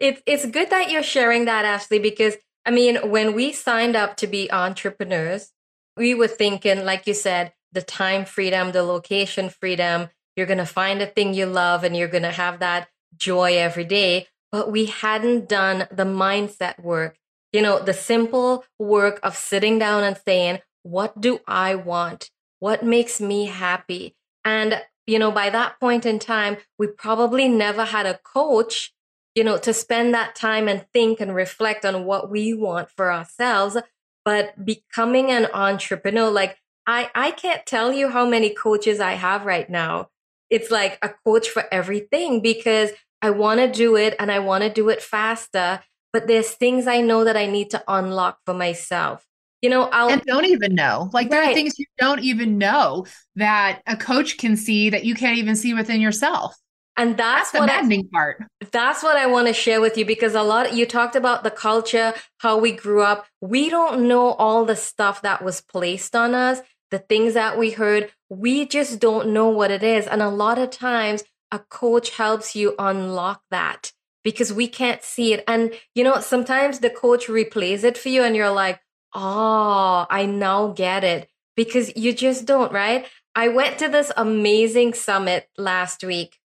It's 0.00 0.22
it's 0.24 0.46
good 0.46 0.70
that 0.70 0.90
you're 0.90 1.02
sharing 1.02 1.44
that 1.44 1.66
ashley 1.66 1.98
because 1.98 2.34
I 2.64 2.70
mean, 2.70 3.10
when 3.10 3.34
we 3.34 3.52
signed 3.52 3.96
up 3.96 4.16
to 4.16 4.26
be 4.26 4.50
entrepreneurs, 4.50 5.50
we 5.94 6.14
were 6.14 6.26
thinking, 6.26 6.86
like 6.86 7.06
you 7.06 7.12
said, 7.12 7.52
the 7.72 7.82
time 7.82 8.24
freedom, 8.24 8.72
the 8.72 8.82
location 8.82 9.48
freedom. 9.48 10.08
You're 10.36 10.46
going 10.46 10.58
to 10.58 10.66
find 10.66 11.02
a 11.02 11.06
thing 11.06 11.34
you 11.34 11.46
love 11.46 11.84
and 11.84 11.96
you're 11.96 12.08
going 12.08 12.22
to 12.22 12.30
have 12.30 12.60
that 12.60 12.88
joy 13.16 13.56
every 13.56 13.84
day. 13.84 14.28
But 14.52 14.70
we 14.70 14.86
hadn't 14.86 15.48
done 15.48 15.86
the 15.90 16.04
mindset 16.04 16.82
work, 16.82 17.16
you 17.52 17.62
know, 17.62 17.78
the 17.78 17.94
simple 17.94 18.64
work 18.78 19.20
of 19.22 19.36
sitting 19.36 19.78
down 19.78 20.02
and 20.02 20.18
saying, 20.24 20.60
what 20.82 21.20
do 21.20 21.40
I 21.46 21.74
want? 21.74 22.30
What 22.58 22.84
makes 22.84 23.20
me 23.20 23.46
happy? 23.46 24.16
And, 24.44 24.82
you 25.06 25.18
know, 25.18 25.30
by 25.30 25.50
that 25.50 25.78
point 25.78 26.04
in 26.06 26.18
time, 26.18 26.56
we 26.78 26.88
probably 26.88 27.48
never 27.48 27.84
had 27.84 28.06
a 28.06 28.18
coach 28.18 28.92
you 29.34 29.44
know, 29.44 29.58
to 29.58 29.72
spend 29.72 30.12
that 30.14 30.34
time 30.34 30.68
and 30.68 30.86
think 30.92 31.20
and 31.20 31.34
reflect 31.34 31.84
on 31.84 32.04
what 32.04 32.30
we 32.30 32.52
want 32.52 32.90
for 32.90 33.12
ourselves. 33.12 33.76
But 34.24 34.64
becoming 34.64 35.30
an 35.30 35.46
entrepreneur, 35.52 36.30
like 36.30 36.58
I, 36.86 37.10
I 37.14 37.30
can't 37.30 37.64
tell 37.66 37.92
you 37.92 38.08
how 38.08 38.26
many 38.26 38.50
coaches 38.50 39.00
I 39.00 39.12
have 39.12 39.44
right 39.44 39.68
now. 39.68 40.08
It's 40.48 40.70
like 40.70 40.98
a 41.02 41.10
coach 41.24 41.48
for 41.48 41.64
everything 41.72 42.40
because 42.40 42.90
I 43.22 43.30
want 43.30 43.60
to 43.60 43.70
do 43.70 43.96
it 43.96 44.16
and 44.18 44.32
I 44.32 44.40
want 44.40 44.64
to 44.64 44.70
do 44.70 44.88
it 44.88 45.02
faster. 45.02 45.80
But 46.12 46.26
there's 46.26 46.50
things 46.50 46.86
I 46.86 47.00
know 47.00 47.24
that 47.24 47.36
I 47.36 47.46
need 47.46 47.70
to 47.70 47.84
unlock 47.86 48.38
for 48.44 48.54
myself. 48.54 49.24
You 49.62 49.68
know, 49.68 49.84
I'll 49.84 50.08
and 50.08 50.22
don't 50.22 50.46
even 50.46 50.74
know. 50.74 51.10
Like 51.12 51.30
there 51.30 51.40
right. 51.40 51.50
are 51.50 51.54
things 51.54 51.78
you 51.78 51.86
don't 51.98 52.20
even 52.20 52.56
know 52.58 53.06
that 53.36 53.82
a 53.86 53.96
coach 53.96 54.38
can 54.38 54.56
see 54.56 54.90
that 54.90 55.04
you 55.04 55.14
can't 55.14 55.38
even 55.38 55.54
see 55.54 55.74
within 55.74 56.00
yourself. 56.00 56.56
And 56.96 57.16
that's, 57.16 57.50
that's 57.50 57.62
the 57.62 57.66
maddening 57.66 58.08
I, 58.12 58.16
part. 58.16 58.44
That's 58.72 59.02
what 59.02 59.16
I 59.16 59.26
want 59.26 59.46
to 59.46 59.54
share 59.54 59.80
with 59.80 59.96
you 59.96 60.04
because 60.04 60.34
a 60.34 60.42
lot 60.42 60.68
of, 60.68 60.76
you 60.76 60.84
talked 60.86 61.16
about 61.16 61.44
the 61.44 61.50
culture, 61.50 62.12
how 62.38 62.58
we 62.58 62.72
grew 62.72 63.02
up. 63.02 63.26
We 63.40 63.70
don't 63.70 64.06
know 64.06 64.32
all 64.32 64.64
the 64.64 64.76
stuff 64.76 65.22
that 65.22 65.42
was 65.42 65.60
placed 65.60 66.14
on 66.14 66.34
us, 66.34 66.60
the 66.90 66.98
things 66.98 67.34
that 67.34 67.58
we 67.58 67.70
heard. 67.70 68.10
We 68.28 68.66
just 68.66 69.00
don't 69.00 69.32
know 69.32 69.48
what 69.48 69.70
it 69.70 69.82
is. 69.82 70.06
And 70.06 70.20
a 70.20 70.28
lot 70.28 70.58
of 70.58 70.70
times 70.70 71.24
a 71.50 71.58
coach 71.58 72.10
helps 72.16 72.54
you 72.54 72.74
unlock 72.78 73.42
that 73.50 73.92
because 74.22 74.52
we 74.52 74.68
can't 74.68 75.02
see 75.02 75.32
it. 75.32 75.44
And 75.48 75.72
you 75.94 76.04
know, 76.04 76.20
sometimes 76.20 76.80
the 76.80 76.90
coach 76.90 77.26
replays 77.26 77.84
it 77.84 77.96
for 77.98 78.08
you 78.08 78.22
and 78.22 78.36
you're 78.36 78.50
like, 78.50 78.80
"Oh, 79.14 80.06
I 80.08 80.26
now 80.26 80.68
get 80.68 81.04
it." 81.04 81.28
Because 81.56 81.94
you 81.96 82.12
just 82.12 82.46
don't, 82.46 82.72
right? 82.72 83.06
I 83.34 83.48
went 83.48 83.78
to 83.78 83.88
this 83.88 84.12
amazing 84.16 84.94
summit 84.94 85.48
last 85.58 86.04
week 86.04 86.39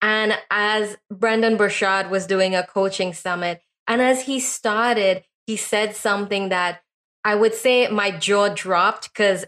and 0.00 0.38
as 0.50 0.96
Brendon 1.10 1.56
Burchard 1.56 2.10
was 2.10 2.26
doing 2.26 2.54
a 2.54 2.66
coaching 2.66 3.12
summit, 3.12 3.62
and 3.86 4.00
as 4.00 4.22
he 4.22 4.40
started, 4.40 5.24
he 5.46 5.56
said 5.56 5.96
something 5.96 6.50
that 6.50 6.82
I 7.24 7.34
would 7.34 7.54
say 7.54 7.88
my 7.88 8.10
jaw 8.10 8.48
dropped 8.48 9.12
because 9.12 9.44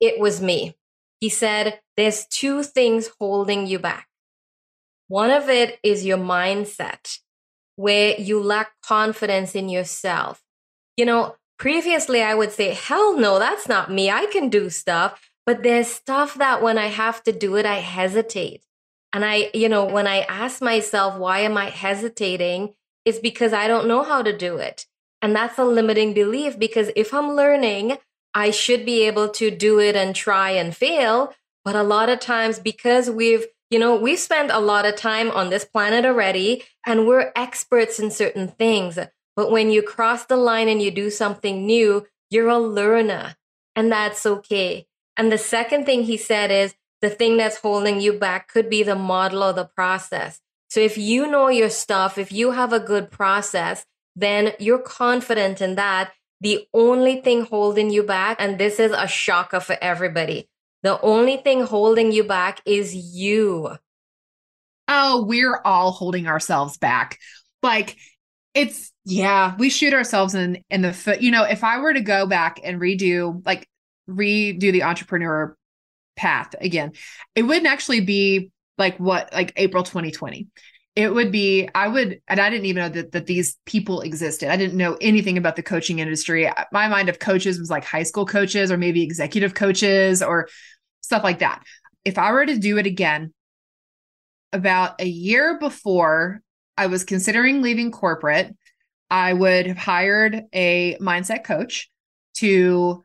it 0.00 0.18
was 0.18 0.40
me. 0.40 0.76
He 1.20 1.28
said, 1.28 1.80
There's 1.96 2.26
two 2.26 2.62
things 2.62 3.10
holding 3.18 3.66
you 3.66 3.78
back. 3.78 4.08
One 5.08 5.30
of 5.30 5.48
it 5.48 5.78
is 5.82 6.04
your 6.04 6.18
mindset, 6.18 7.18
where 7.76 8.14
you 8.18 8.42
lack 8.42 8.72
confidence 8.82 9.54
in 9.54 9.68
yourself. 9.68 10.42
You 10.96 11.04
know, 11.04 11.36
previously 11.58 12.22
I 12.22 12.34
would 12.34 12.52
say, 12.52 12.74
hell 12.74 13.16
no, 13.16 13.38
that's 13.38 13.68
not 13.68 13.90
me. 13.90 14.10
I 14.10 14.26
can 14.26 14.48
do 14.48 14.70
stuff. 14.70 15.20
But 15.46 15.62
there's 15.62 15.88
stuff 15.88 16.34
that 16.34 16.62
when 16.62 16.78
I 16.78 16.86
have 16.86 17.22
to 17.24 17.32
do 17.32 17.56
it, 17.56 17.66
I 17.66 17.76
hesitate. 17.76 18.62
And 19.12 19.24
I, 19.24 19.50
you 19.54 19.68
know, 19.68 19.84
when 19.84 20.06
I 20.06 20.20
ask 20.20 20.62
myself, 20.62 21.16
why 21.16 21.40
am 21.40 21.56
I 21.56 21.70
hesitating? 21.70 22.74
It's 23.04 23.18
because 23.18 23.52
I 23.52 23.66
don't 23.66 23.88
know 23.88 24.02
how 24.02 24.22
to 24.22 24.36
do 24.36 24.56
it. 24.56 24.86
And 25.22 25.34
that's 25.34 25.58
a 25.58 25.64
limiting 25.64 26.14
belief 26.14 26.58
because 26.58 26.90
if 26.96 27.12
I'm 27.12 27.32
learning, 27.32 27.98
I 28.34 28.50
should 28.50 28.86
be 28.86 29.06
able 29.06 29.28
to 29.30 29.50
do 29.50 29.80
it 29.80 29.96
and 29.96 30.14
try 30.14 30.50
and 30.50 30.74
fail. 30.74 31.34
But 31.64 31.76
a 31.76 31.82
lot 31.82 32.08
of 32.08 32.20
times, 32.20 32.58
because 32.58 33.10
we've, 33.10 33.46
you 33.70 33.78
know, 33.78 33.96
we've 33.96 34.18
spent 34.18 34.50
a 34.50 34.60
lot 34.60 34.86
of 34.86 34.96
time 34.96 35.30
on 35.30 35.50
this 35.50 35.64
planet 35.64 36.04
already 36.04 36.64
and 36.86 37.06
we're 37.06 37.32
experts 37.36 37.98
in 37.98 38.10
certain 38.10 38.48
things. 38.48 38.98
But 39.36 39.50
when 39.50 39.70
you 39.70 39.82
cross 39.82 40.24
the 40.24 40.36
line 40.36 40.68
and 40.68 40.80
you 40.80 40.90
do 40.90 41.10
something 41.10 41.66
new, 41.66 42.06
you're 42.30 42.48
a 42.48 42.58
learner 42.58 43.36
and 43.76 43.90
that's 43.90 44.24
okay. 44.24 44.86
And 45.16 45.30
the 45.30 45.38
second 45.38 45.84
thing 45.84 46.04
he 46.04 46.16
said 46.16 46.50
is 46.50 46.74
the 47.00 47.10
thing 47.10 47.36
that's 47.36 47.56
holding 47.56 48.00
you 48.00 48.12
back 48.12 48.48
could 48.48 48.68
be 48.68 48.82
the 48.82 48.94
model 48.94 49.42
or 49.42 49.52
the 49.52 49.64
process. 49.64 50.40
So 50.68 50.80
if 50.80 50.96
you 50.96 51.26
know 51.26 51.48
your 51.48 51.70
stuff, 51.70 52.18
if 52.18 52.30
you 52.30 52.52
have 52.52 52.72
a 52.72 52.80
good 52.80 53.10
process, 53.10 53.84
then 54.14 54.52
you're 54.58 54.78
confident 54.78 55.60
in 55.60 55.74
that. 55.76 56.12
The 56.40 56.66
only 56.72 57.20
thing 57.20 57.44
holding 57.44 57.90
you 57.90 58.02
back, 58.02 58.36
and 58.40 58.58
this 58.58 58.78
is 58.78 58.92
a 58.92 59.06
shocker 59.06 59.60
for 59.60 59.76
everybody, 59.80 60.48
the 60.82 61.00
only 61.00 61.36
thing 61.36 61.62
holding 61.62 62.12
you 62.12 62.24
back 62.24 62.60
is 62.64 62.94
you. 62.94 63.76
Oh, 64.88 65.24
we're 65.26 65.60
all 65.64 65.92
holding 65.92 66.26
ourselves 66.26 66.78
back. 66.78 67.18
Like 67.62 67.96
it's 68.54 68.92
yeah, 69.04 69.54
we 69.58 69.70
shoot 69.70 69.92
ourselves 69.92 70.34
in 70.34 70.62
in 70.70 70.82
the 70.82 70.92
foot. 70.92 71.20
You 71.20 71.30
know, 71.30 71.44
if 71.44 71.62
I 71.62 71.78
were 71.78 71.92
to 71.92 72.00
go 72.00 72.26
back 72.26 72.60
and 72.64 72.80
redo 72.80 73.44
like 73.44 73.68
redo 74.08 74.72
the 74.72 74.82
entrepreneur 74.82 75.56
path 76.20 76.54
again, 76.60 76.92
it 77.34 77.42
wouldn't 77.42 77.66
actually 77.66 78.00
be 78.00 78.50
like 78.78 78.98
what 78.98 79.32
like 79.32 79.52
April 79.56 79.82
2020 79.82 80.46
it 80.96 81.14
would 81.14 81.30
be 81.30 81.68
i 81.74 81.86
would 81.86 82.20
and 82.26 82.40
i 82.40 82.50
didn't 82.50 82.66
even 82.66 82.82
know 82.82 82.88
that, 82.88 83.12
that 83.12 83.26
these 83.26 83.56
people 83.64 84.00
existed. 84.00 84.50
I 84.50 84.56
didn't 84.56 84.76
know 84.76 84.96
anything 85.00 85.38
about 85.38 85.56
the 85.56 85.62
coaching 85.62 86.00
industry. 86.00 86.50
My 86.72 86.88
mind 86.88 87.08
of 87.08 87.18
coaches 87.18 87.58
was 87.58 87.70
like 87.70 87.84
high 87.84 88.02
school 88.02 88.26
coaches 88.26 88.72
or 88.72 88.76
maybe 88.76 89.02
executive 89.02 89.54
coaches 89.54 90.22
or 90.22 90.48
stuff 91.00 91.22
like 91.22 91.38
that. 91.38 91.62
If 92.04 92.18
i 92.18 92.32
were 92.32 92.44
to 92.44 92.58
do 92.58 92.78
it 92.78 92.86
again 92.86 93.32
about 94.52 95.00
a 95.00 95.06
year 95.06 95.58
before 95.58 96.42
i 96.76 96.86
was 96.86 97.04
considering 97.04 97.62
leaving 97.62 97.92
corporate 97.92 98.54
i 99.10 99.32
would 99.32 99.66
have 99.66 99.78
hired 99.78 100.42
a 100.52 100.96
mindset 101.00 101.44
coach 101.44 101.88
to 102.34 103.04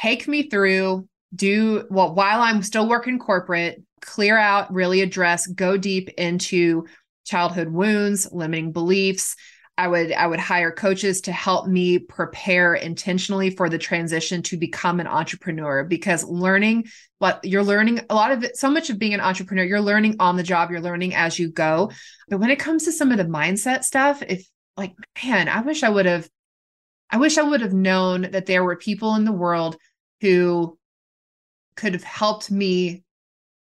take 0.00 0.26
me 0.26 0.48
through 0.48 1.06
do 1.34 1.86
well 1.90 2.14
while 2.14 2.40
i'm 2.40 2.62
still 2.62 2.88
working 2.88 3.18
corporate 3.18 3.82
clear 4.00 4.36
out 4.36 4.72
really 4.72 5.00
address 5.00 5.46
go 5.46 5.76
deep 5.76 6.08
into 6.10 6.84
childhood 7.30 7.68
wounds, 7.68 8.28
limiting 8.32 8.72
beliefs. 8.72 9.36
I 9.78 9.88
would 9.88 10.12
I 10.12 10.26
would 10.26 10.40
hire 10.40 10.72
coaches 10.72 11.22
to 11.22 11.32
help 11.32 11.66
me 11.66 11.98
prepare 11.98 12.74
intentionally 12.74 13.48
for 13.48 13.70
the 13.70 13.78
transition 13.78 14.42
to 14.42 14.58
become 14.58 15.00
an 15.00 15.06
entrepreneur 15.06 15.84
because 15.84 16.22
learning 16.24 16.88
what 17.18 17.42
you're 17.44 17.64
learning 17.64 18.02
a 18.10 18.14
lot 18.14 18.30
of 18.30 18.44
it 18.44 18.58
so 18.58 18.68
much 18.68 18.90
of 18.90 18.98
being 18.98 19.14
an 19.14 19.20
entrepreneur 19.20 19.64
you're 19.64 19.80
learning 19.80 20.16
on 20.20 20.36
the 20.36 20.42
job 20.42 20.70
you're 20.70 20.82
learning 20.82 21.14
as 21.14 21.38
you 21.38 21.50
go 21.50 21.90
but 22.28 22.40
when 22.40 22.50
it 22.50 22.58
comes 22.58 22.84
to 22.84 22.92
some 22.92 23.10
of 23.10 23.16
the 23.16 23.24
mindset 23.24 23.82
stuff 23.82 24.22
if 24.28 24.46
like 24.76 24.92
man 25.24 25.48
I 25.48 25.62
wish 25.62 25.82
I 25.82 25.88
would 25.88 26.04
have 26.04 26.28
I 27.08 27.16
wish 27.16 27.38
I 27.38 27.42
would 27.42 27.62
have 27.62 27.72
known 27.72 28.32
that 28.32 28.44
there 28.44 28.64
were 28.64 28.76
people 28.76 29.14
in 29.14 29.24
the 29.24 29.32
world 29.32 29.78
who 30.20 30.78
could 31.80 31.94
have 31.94 32.04
helped 32.04 32.50
me 32.50 33.02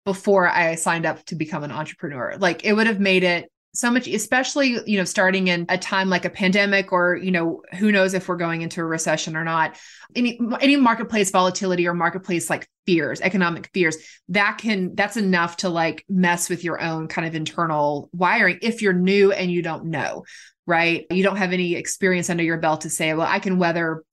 before 0.06 0.50
I 0.50 0.76
signed 0.76 1.06
up 1.06 1.24
to 1.26 1.36
become 1.36 1.64
an 1.64 1.72
entrepreneur. 1.72 2.36
Like 2.38 2.66
it 2.66 2.74
would 2.74 2.88
have 2.88 3.00
made 3.00 3.24
it 3.24 3.50
so 3.76 3.90
much 3.90 4.08
especially 4.08 4.78
you 4.86 5.00
know 5.00 5.04
starting 5.04 5.48
in 5.48 5.66
a 5.68 5.80
time 5.80 6.08
like 6.08 6.26
a 6.26 6.30
pandemic 6.30 6.92
or 6.92 7.16
you 7.16 7.32
know 7.32 7.64
who 7.80 7.92
knows 7.92 8.14
if 8.14 8.28
we're 8.28 8.36
going 8.36 8.62
into 8.62 8.82
a 8.82 8.86
recession 8.86 9.36
or 9.36 9.44
not. 9.44 9.78
Any 10.16 10.40
any 10.60 10.76
marketplace 10.76 11.32
volatility 11.32 11.88
or 11.88 11.94
marketplace 11.94 12.50
like 12.50 12.68
fears 12.86 13.22
economic 13.22 13.70
fears 13.74 13.96
that 14.28 14.58
can 14.58 14.94
that's 14.94 15.16
enough 15.16 15.58
to 15.58 15.70
like 15.70 16.04
mess 16.10 16.50
with 16.50 16.64
your 16.66 16.82
own 16.82 17.08
kind 17.08 17.26
of 17.26 17.34
internal 17.34 18.10
wiring 18.12 18.60
if 18.62 18.82
you're 18.82 18.94
new 18.94 19.32
and 19.32 19.50
you 19.50 19.62
don't 19.62 19.86
know 19.86 20.26
right? 20.66 21.06
You 21.10 21.24
don't 21.24 21.36
have 21.36 21.52
any 21.52 21.76
experience 21.76 22.30
under 22.30 22.44
your 22.44 22.58
belt 22.58 22.82
to 22.82 22.90
say 22.90 23.14
well 23.14 23.28
I 23.28 23.40
can 23.40 23.58
weather 23.58 24.04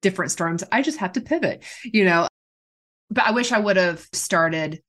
different 0.00 0.30
storms. 0.30 0.64
I 0.72 0.82
just 0.82 0.98
have 0.98 1.12
to 1.14 1.20
pivot 1.20 1.64
you 1.84 2.04
know 2.04 2.28
but 3.12 3.24
I 3.24 3.32
wish 3.32 3.52
I 3.52 3.58
would 3.58 3.76
have 3.76 4.06
started 4.12 4.82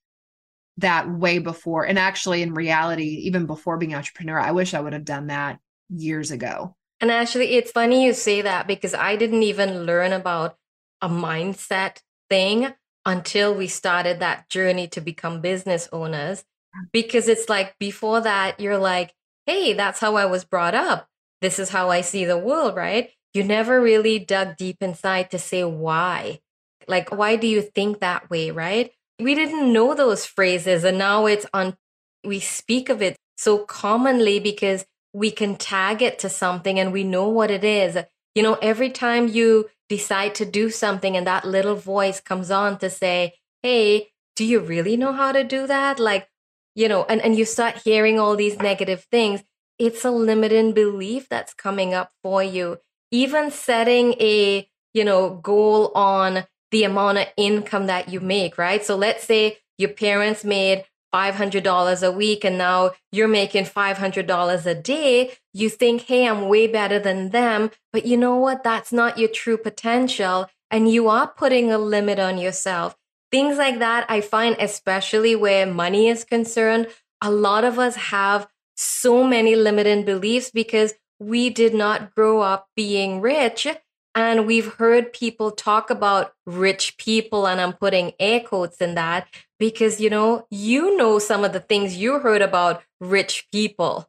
that 0.77 1.09
way 1.09 1.39
before. 1.39 1.85
And 1.85 1.99
actually, 1.99 2.41
in 2.41 2.53
reality, 2.53 3.21
even 3.25 3.45
before 3.45 3.77
being 3.77 3.93
entrepreneur, 3.93 4.39
I 4.39 4.51
wish 4.51 4.73
I 4.73 4.79
would 4.79 4.93
have 4.93 5.05
done 5.05 5.27
that 5.27 5.59
years 5.89 6.31
ago. 6.31 6.75
And 6.99 7.11
actually, 7.11 7.55
it's 7.55 7.71
funny 7.71 8.05
you 8.05 8.13
say 8.13 8.41
that 8.41 8.65
because 8.65 8.93
I 8.93 9.15
didn't 9.15 9.43
even 9.43 9.85
learn 9.85 10.13
about 10.13 10.57
a 11.01 11.09
mindset 11.09 11.97
thing 12.29 12.73
until 13.05 13.53
we 13.53 13.67
started 13.67 14.19
that 14.19 14.49
journey 14.49 14.87
to 14.89 15.01
become 15.01 15.41
business 15.41 15.89
owners. 15.91 16.45
Because 16.91 17.27
it's 17.27 17.49
like 17.49 17.77
before 17.77 18.21
that, 18.21 18.59
you're 18.59 18.77
like, 18.77 19.13
hey, 19.45 19.73
that's 19.73 19.99
how 19.99 20.15
I 20.15 20.25
was 20.25 20.45
brought 20.45 20.73
up. 20.73 21.07
This 21.41 21.59
is 21.59 21.69
how 21.69 21.89
I 21.89 22.01
see 22.01 22.25
the 22.25 22.37
world, 22.37 22.75
right? 22.75 23.11
You 23.33 23.43
never 23.43 23.81
really 23.81 24.17
dug 24.17 24.55
deep 24.57 24.77
inside 24.81 25.29
to 25.31 25.39
say 25.39 25.63
why. 25.63 26.39
Like, 26.87 27.11
why 27.11 27.35
do 27.35 27.47
you 27.47 27.61
think 27.61 27.99
that 27.99 28.29
way, 28.29 28.51
right? 28.51 28.91
we 29.19 29.35
didn't 29.35 29.71
know 29.71 29.93
those 29.93 30.25
phrases 30.25 30.83
and 30.83 30.97
now 30.97 31.25
it's 31.25 31.45
on 31.53 31.75
we 32.23 32.39
speak 32.39 32.89
of 32.89 33.01
it 33.01 33.17
so 33.37 33.59
commonly 33.59 34.39
because 34.39 34.85
we 35.13 35.29
can 35.29 35.55
tag 35.55 36.01
it 36.01 36.17
to 36.19 36.29
something 36.29 36.79
and 36.79 36.91
we 36.91 37.03
know 37.03 37.27
what 37.27 37.51
it 37.51 37.63
is. 37.63 37.97
You 38.35 38.43
know 38.43 38.55
every 38.55 38.89
time 38.89 39.27
you 39.27 39.69
decide 39.89 40.35
to 40.35 40.45
do 40.45 40.69
something 40.69 41.15
and 41.15 41.27
that 41.27 41.45
little 41.45 41.75
voice 41.75 42.19
comes 42.19 42.49
on 42.49 42.79
to 42.79 42.89
say 42.89 43.35
hey 43.61 44.09
do 44.35 44.43
you 44.43 44.59
really 44.59 44.97
know 44.97 45.13
how 45.13 45.31
to 45.31 45.43
do 45.43 45.67
that? 45.67 45.99
Like 45.99 46.27
you 46.75 46.87
know 46.87 47.03
and, 47.03 47.21
and 47.21 47.37
you 47.37 47.45
start 47.45 47.81
hearing 47.83 48.19
all 48.19 48.35
these 48.35 48.57
negative 48.57 49.05
things 49.11 49.43
it's 49.79 50.05
a 50.05 50.11
limiting 50.11 50.71
belief 50.71 51.27
that's 51.29 51.53
coming 51.53 51.93
up 51.95 52.11
for 52.21 52.43
you. 52.43 52.77
Even 53.11 53.51
setting 53.51 54.13
a 54.19 54.67
you 54.93 55.03
know 55.03 55.29
goal 55.35 55.91
on 55.93 56.45
the 56.73 56.83
amount 56.83 57.19
of 57.19 57.27
income 57.37 57.85
that 57.85 58.09
you 58.09 58.19
make, 58.19 58.57
right? 58.57 58.83
So 58.83 58.95
let's 58.95 59.23
say 59.23 59.59
your 59.77 59.91
parents 59.91 60.43
made 60.43 60.85
$500 61.13 62.07
a 62.07 62.11
week 62.11 62.43
and 62.43 62.57
now 62.57 62.91
you're 63.11 63.27
making 63.27 63.65
$500 63.65 64.65
a 64.65 64.75
day. 64.75 65.33
You 65.53 65.69
think, 65.69 66.01
hey, 66.01 66.27
I'm 66.27 66.49
way 66.49 66.65
better 66.65 66.97
than 66.97 67.29
them. 67.29 67.69
But 67.91 68.07
you 68.07 68.17
know 68.17 68.37
what? 68.37 68.63
That's 68.63 68.91
not 68.91 69.19
your 69.19 69.29
true 69.29 69.57
potential. 69.57 70.49
And 70.71 70.91
you 70.91 71.07
are 71.09 71.27
putting 71.27 71.71
a 71.71 71.77
limit 71.77 72.17
on 72.17 72.39
yourself. 72.39 72.95
Things 73.31 73.57
like 73.57 73.77
that, 73.77 74.07
I 74.09 74.21
find, 74.21 74.55
especially 74.59 75.35
where 75.35 75.67
money 75.67 76.07
is 76.07 76.23
concerned, 76.23 76.87
a 77.21 77.29
lot 77.29 77.63
of 77.63 77.77
us 77.77 77.95
have 77.95 78.47
so 78.75 79.23
many 79.23 79.55
limiting 79.55 80.05
beliefs 80.05 80.49
because 80.49 80.95
we 81.19 81.51
did 81.51 81.75
not 81.75 82.15
grow 82.15 82.41
up 82.41 82.67
being 82.75 83.21
rich 83.21 83.67
and 84.15 84.45
we've 84.45 84.73
heard 84.73 85.13
people 85.13 85.51
talk 85.51 85.89
about 85.89 86.33
rich 86.45 86.97
people, 86.97 87.47
and 87.47 87.59
I'm 87.59 87.73
putting 87.73 88.13
air 88.19 88.39
quotes 88.41 88.77
in 88.77 88.95
that 88.95 89.27
because, 89.59 89.99
you 89.99 90.09
know, 90.09 90.45
you 90.51 90.95
know 90.97 91.19
some 91.19 91.43
of 91.43 91.53
the 91.53 91.59
things 91.59 91.97
you 91.97 92.19
heard 92.19 92.41
about 92.41 92.83
rich 92.99 93.47
people. 93.51 94.07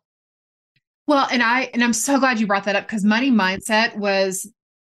Well, 1.06 1.26
and 1.30 1.42
I, 1.42 1.70
and 1.74 1.82
I'm 1.82 1.92
so 1.92 2.18
glad 2.18 2.40
you 2.40 2.46
brought 2.46 2.64
that 2.64 2.76
up 2.76 2.86
because 2.86 3.04
money 3.04 3.30
mindset 3.30 3.96
was 3.96 4.50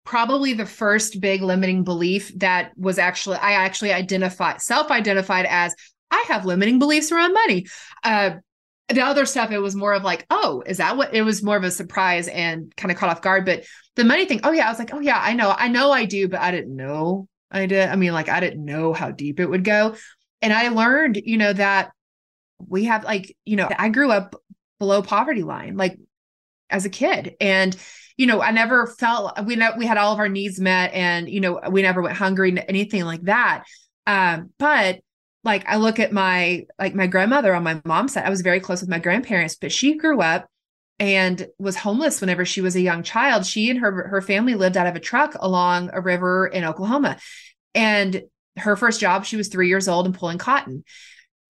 probably 0.05 0.53
the 0.53 0.65
first 0.65 1.19
big 1.19 1.41
limiting 1.41 1.83
belief 1.83 2.31
that 2.39 2.71
was 2.77 2.97
actually, 2.97 3.37
I 3.37 3.53
actually 3.53 3.91
identified, 3.91 4.61
self 4.61 4.89
identified 4.89 5.45
as 5.49 5.75
I 6.11 6.23
have 6.27 6.45
limiting 6.45 6.79
beliefs 6.79 7.11
around 7.11 7.33
money. 7.33 7.67
Uh, 8.03 8.31
the 8.89 9.01
other 9.01 9.25
stuff 9.25 9.51
it 9.51 9.59
was 9.59 9.75
more 9.75 9.93
of 9.93 10.03
like 10.03 10.25
oh 10.29 10.63
is 10.65 10.77
that 10.77 10.95
what 10.95 11.13
it 11.13 11.21
was 11.21 11.43
more 11.43 11.57
of 11.57 11.63
a 11.63 11.71
surprise 11.71 12.27
and 12.27 12.73
kind 12.77 12.91
of 12.91 12.97
caught 12.97 13.09
off 13.09 13.21
guard 13.21 13.45
but 13.45 13.63
the 13.95 14.03
money 14.03 14.25
thing 14.25 14.39
oh 14.43 14.51
yeah 14.51 14.65
i 14.65 14.69
was 14.69 14.79
like 14.79 14.93
oh 14.93 14.99
yeah 14.99 15.19
i 15.21 15.33
know 15.33 15.53
i 15.57 15.67
know 15.67 15.91
i 15.91 16.05
do 16.05 16.27
but 16.27 16.39
i 16.39 16.51
didn't 16.51 16.75
know 16.75 17.27
i 17.51 17.65
did 17.65 17.89
i 17.89 17.95
mean 17.95 18.13
like 18.13 18.29
i 18.29 18.39
didn't 18.39 18.63
know 18.63 18.93
how 18.93 19.11
deep 19.11 19.39
it 19.39 19.47
would 19.47 19.63
go. 19.63 19.95
And 20.41 20.53
i 20.53 20.69
learned 20.69 21.19
you 21.23 21.37
know 21.37 21.51
that 21.53 21.91
we 22.65 22.85
have 22.85 23.03
like 23.03 23.35
you 23.45 23.55
know 23.55 23.69
i 23.77 23.89
grew 23.89 24.11
up 24.11 24.35
below 24.79 25.01
poverty 25.01 25.43
line 25.43 25.75
like 25.77 25.97
as 26.69 26.85
a 26.85 26.89
kid 26.89 27.35
and 27.39 27.75
you 28.17 28.25
know 28.25 28.41
i 28.41 28.51
never 28.51 28.87
felt 28.87 29.43
we 29.45 29.55
know 29.55 29.71
we 29.77 29.85
had 29.85 29.97
all 29.97 30.13
of 30.13 30.19
our 30.19 30.29
needs 30.29 30.59
met 30.59 30.93
and 30.93 31.29
you 31.29 31.39
know 31.39 31.59
we 31.69 31.81
never 31.81 32.01
went 32.01 32.17
hungry 32.17 32.55
anything 32.67 33.03
like 33.03 33.21
that 33.23 33.63
um 34.05 34.51
but 34.59 34.99
like 35.47 35.67
I 35.67 35.77
look 35.77 35.99
at 35.99 36.11
my 36.11 36.67
like 36.77 36.93
my 36.93 37.07
grandmother 37.07 37.55
on 37.55 37.63
my 37.63 37.81
mom's 37.85 38.13
side. 38.13 38.25
I 38.25 38.29
was 38.29 38.41
very 38.41 38.59
close 38.59 38.81
with 38.81 38.89
my 38.89 38.99
grandparents, 38.99 39.55
but 39.55 39.71
she 39.71 39.97
grew 39.97 40.21
up 40.21 40.47
and 40.99 41.47
was 41.57 41.77
homeless 41.77 42.21
whenever 42.21 42.45
she 42.45 42.61
was 42.61 42.75
a 42.75 42.81
young 42.81 43.01
child. 43.01 43.45
She 43.45 43.69
and 43.71 43.79
her 43.79 44.07
her 44.09 44.21
family 44.21 44.53
lived 44.53 44.77
out 44.77 44.85
of 44.85 44.95
a 44.95 44.99
truck 44.99 45.35
along 45.39 45.89
a 45.93 46.01
river 46.01 46.45
in 46.45 46.63
Oklahoma. 46.63 47.17
And 47.73 48.23
her 48.57 48.75
first 48.75 48.99
job, 48.99 49.25
she 49.25 49.37
was 49.37 49.47
3 49.47 49.67
years 49.67 49.87
old 49.87 50.05
and 50.05 50.17
pulling 50.17 50.37
cotton. 50.37 50.83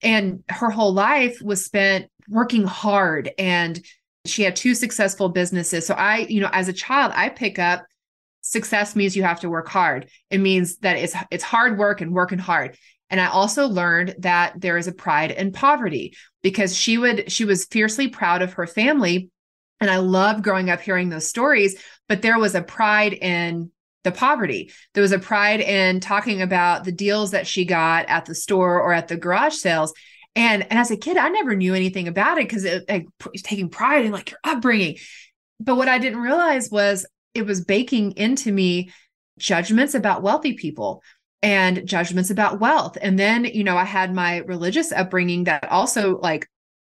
And 0.02 0.44
her 0.50 0.70
whole 0.70 0.94
life 0.94 1.42
was 1.42 1.66
spent 1.66 2.08
working 2.30 2.64
hard 2.64 3.32
and 3.38 3.84
she 4.26 4.44
had 4.44 4.56
two 4.56 4.76
successful 4.76 5.30
businesses. 5.30 5.88
So 5.88 5.94
I, 5.94 6.20
you 6.30 6.42
know, 6.42 6.50
as 6.52 6.68
a 6.68 6.74
child, 6.74 7.14
I 7.16 7.30
pick 7.30 7.60
up 7.60 7.86
success 8.42 8.96
means 8.96 9.16
you 9.16 9.24
have 9.24 9.40
to 9.42 9.50
work 9.50 9.68
hard. 9.68 10.10
It 10.30 10.40
means 10.40 10.78
that 10.78 10.98
it's 10.98 11.16
it's 11.32 11.44
hard 11.44 11.78
work 11.78 12.02
and 12.02 12.14
working 12.14 12.40
hard. 12.40 12.78
And 13.10 13.22
I 13.22 13.28
also 13.28 13.68
learned 13.68 14.16
that 14.20 14.60
there 14.60 14.78
is 14.78 14.88
a 14.88 14.92
pride 14.92 15.32
in 15.32 15.52
poverty 15.52 16.16
because 16.44 16.76
she 16.76 16.98
would 16.98 17.32
she 17.32 17.46
was 17.46 17.66
fiercely 17.66 18.08
proud 18.10 18.42
of 18.42 18.54
her 18.54 18.68
family 18.68 19.30
and 19.80 19.90
I 19.90 19.98
loved 19.98 20.44
growing 20.44 20.70
up 20.70 20.82
hearing 20.82 21.10
those 21.10 21.28
stories, 21.28 21.82
but 22.10 22.22
there 22.22 22.40
was 22.40 22.56
a 22.56 22.62
pride 22.62 23.14
in 23.14 23.72
the 24.04 24.12
poverty. 24.12 24.72
There 24.94 25.02
was 25.02 25.12
a 25.12 25.20
pride 25.20 25.60
in 25.60 26.00
talking 26.00 26.42
about 26.42 26.84
the 26.84 26.92
deals 26.92 27.32
that 27.32 27.48
she 27.48 27.66
got 27.66 28.08
at 28.08 28.26
the 28.26 28.36
store 28.36 28.82
or 28.82 28.94
at 28.94 29.08
the 29.08 29.18
garage 29.18 29.56
sales. 29.56 29.94
And, 30.36 30.64
and 30.64 30.80
as 30.80 30.92
a 30.92 30.98
kid, 30.98 31.18
I 31.18 31.30
never 31.30 31.56
knew 31.56 31.74
anything 31.74 32.08
about 32.08 32.38
it 32.38 32.48
because 32.48 32.64
it 32.64 32.86
like 32.88 33.08
taking 33.44 33.70
pride 33.70 34.06
in 34.06 34.12
like 34.12 34.32
your 34.32 34.40
upbringing. 34.44 34.98
But 35.60 35.76
what 35.76 35.90
I 35.90 36.00
didn't 36.00 36.22
realize 36.22 36.70
was 36.72 37.06
it 37.34 37.46
was 37.46 37.66
baking 37.66 38.14
into 38.14 38.52
me 38.52 38.92
judgments 39.38 39.94
about 39.94 40.24
wealthy 40.24 40.54
people 40.54 41.04
and 41.44 41.86
judgments 41.88 42.30
about 42.30 42.60
wealth. 42.60 42.98
And 43.02 43.18
then, 43.18 43.46
you 43.46 43.64
know, 43.64 43.78
I 43.78 43.84
had 43.84 44.14
my 44.14 44.38
religious 44.38 44.92
upbringing 44.92 45.46
that 45.46 45.70
also 45.70 46.20
like 46.20 46.50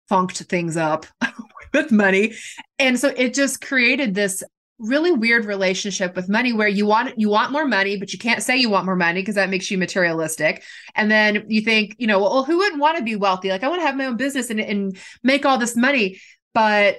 funked 0.08 0.38
things 0.38 0.76
up 0.76 1.06
with 1.72 1.90
money. 1.90 2.34
And 2.78 2.98
so 2.98 3.08
it 3.08 3.34
just 3.34 3.60
created 3.60 4.14
this 4.14 4.42
really 4.78 5.12
weird 5.12 5.46
relationship 5.46 6.14
with 6.14 6.28
money 6.28 6.52
where 6.52 6.68
you 6.68 6.84
want 6.84 7.18
you 7.18 7.30
want 7.30 7.50
more 7.50 7.66
money 7.66 7.96
but 7.96 8.12
you 8.12 8.18
can't 8.18 8.42
say 8.42 8.58
you 8.58 8.68
want 8.68 8.84
more 8.84 8.94
money 8.94 9.22
because 9.22 9.36
that 9.36 9.48
makes 9.48 9.70
you 9.70 9.78
materialistic 9.78 10.62
and 10.94 11.10
then 11.10 11.46
you 11.48 11.62
think 11.62 11.96
you 11.98 12.06
know 12.06 12.20
well 12.20 12.44
who 12.44 12.58
wouldn't 12.58 12.78
want 12.78 12.98
to 12.98 13.02
be 13.02 13.16
wealthy 13.16 13.48
like 13.48 13.64
i 13.64 13.68
want 13.68 13.80
to 13.80 13.86
have 13.86 13.96
my 13.96 14.04
own 14.04 14.18
business 14.18 14.50
and, 14.50 14.60
and 14.60 14.98
make 15.22 15.46
all 15.46 15.56
this 15.56 15.76
money 15.76 16.20
but 16.52 16.98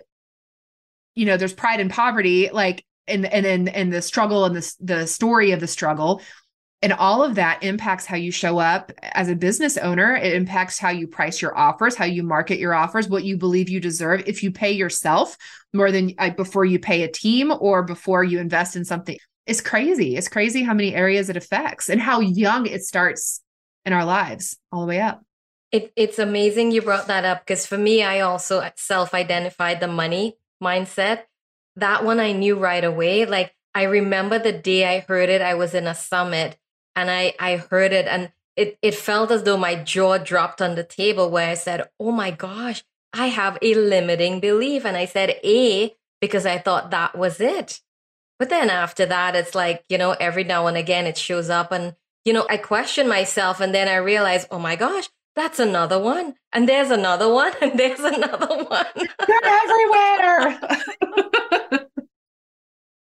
you 1.14 1.24
know 1.24 1.38
there's 1.38 1.54
pride 1.54 1.80
and 1.80 1.92
poverty 1.92 2.50
like 2.52 2.84
and 3.08 3.28
and 3.28 3.46
and, 3.46 3.70
and 3.70 3.94
the 3.94 4.02
struggle 4.02 4.46
and 4.46 4.56
the, 4.56 4.76
the 4.80 5.06
story 5.06 5.52
of 5.52 5.60
the 5.60 5.68
struggle 5.68 6.20
and 6.84 6.94
all 6.94 7.24
of 7.24 7.36
that 7.36 7.64
impacts 7.64 8.06
how 8.06 8.18
you 8.18 8.32
show 8.32 8.60
up 8.60 8.92
as 9.02 9.30
a 9.30 9.36
business 9.36 9.78
owner. 9.78 10.16
It 10.16 10.34
impacts 10.34 10.78
how 10.78 10.90
you 10.90 11.08
price 11.08 11.42
your 11.42 11.58
offers 11.58 11.96
how 11.96 12.06
you 12.06 12.22
market 12.22 12.60
your 12.60 12.76
offers 12.76 13.10
what 13.10 13.24
you 13.24 13.38
believe 13.38 13.68
you 13.68 13.80
deserve 13.80 14.24
if 14.28 14.44
you 14.44 14.52
pay 14.52 14.72
yourself 14.72 15.38
more 15.74 15.92
than 15.92 16.14
uh, 16.20 16.30
before 16.32 16.66
you 16.66 16.78
pay 16.78 17.04
a 17.04 17.12
team 17.12 17.52
or 17.60 17.82
before 17.82 18.24
you 18.24 18.40
invest 18.40 18.76
in 18.76 18.86
something. 18.86 19.18
It's 19.48 19.62
crazy. 19.62 20.18
It's 20.18 20.28
crazy 20.28 20.62
how 20.62 20.74
many 20.74 20.94
areas 20.94 21.30
it 21.30 21.38
affects 21.38 21.90
and 21.90 22.00
how 22.00 22.20
young 22.20 22.68
it 22.68 22.84
starts 22.84 23.42
in 23.86 23.94
our 23.94 24.06
lives 24.06 24.58
all 24.72 24.82
the 24.82 24.88
way 24.88 25.02
up. 25.02 25.24
It, 25.72 25.92
it's 25.96 26.20
amazing 26.20 26.72
you 26.72 26.82
brought 26.82 27.08
that 27.08 27.26
up 27.26 27.46
because 27.46 27.66
for 27.66 27.78
me 27.78 28.02
i 28.02 28.22
also 28.22 28.70
self-identified 28.78 29.80
the 29.80 29.88
money 29.88 30.38
mindset. 30.64 31.24
That 31.76 32.06
one 32.06 32.20
i 32.20 32.34
knew 32.34 32.56
right 32.58 32.84
away. 32.84 33.26
Like 33.26 33.54
i 33.74 33.84
remember 33.84 34.38
the 34.38 34.54
day 34.54 34.86
i 34.86 35.00
heard 35.00 35.30
it 35.30 35.42
i 35.42 35.56
was 35.56 35.74
in 35.74 35.88
a 35.88 35.96
summit 35.96 36.58
and 36.98 37.12
I 37.12 37.34
I 37.40 37.58
heard 37.58 37.94
it 37.94 38.08
and 38.08 38.32
it 38.58 38.78
it 38.82 38.96
felt 38.96 39.32
as 39.32 39.44
though 39.44 39.56
my 39.56 39.76
jaw 39.76 40.18
dropped 40.18 40.62
on 40.62 40.76
the 40.76 40.84
table 40.84 41.30
where 41.30 41.50
I 41.50 41.54
said, 41.54 41.88
"Oh 42.00 42.12
my 42.12 42.32
gosh, 42.32 42.84
I 43.14 43.28
have 43.28 43.58
a 43.62 43.76
limiting 43.76 44.40
belief." 44.42 44.84
And 44.86 44.98
I 44.98 45.06
said, 45.06 45.40
"A," 45.44 45.96
because 46.20 46.46
I 46.46 46.58
thought 46.58 46.92
that 46.92 47.16
was 47.18 47.40
it. 47.40 47.82
But 48.40 48.50
then 48.50 48.70
after 48.70 49.06
that, 49.06 49.36
it's 49.36 49.56
like, 49.56 49.84
you 49.90 49.98
know, 49.98 50.12
every 50.20 50.44
now 50.44 50.68
and 50.68 50.78
again 50.78 51.06
it 51.08 51.18
shows 51.18 51.50
up 51.50 51.72
and 51.72 51.96
you 52.26 52.34
know, 52.34 52.46
I 52.50 52.58
question 52.58 53.08
myself 53.08 53.62
and 53.62 53.74
then 53.76 53.88
I 53.88 53.98
realize, 53.98 54.48
"Oh 54.52 54.60
my 54.60 54.76
gosh, 54.76 55.08
that's 55.36 55.60
another 55.60 56.00
one. 56.00 56.36
And 56.52 56.68
there's 56.68 56.92
another 56.92 57.30
one 57.32 57.54
and 57.62 57.80
there's 57.80 58.00
another 58.00 58.64
one." 58.64 58.88
They're 59.28 59.46
everywhere. 59.46 60.60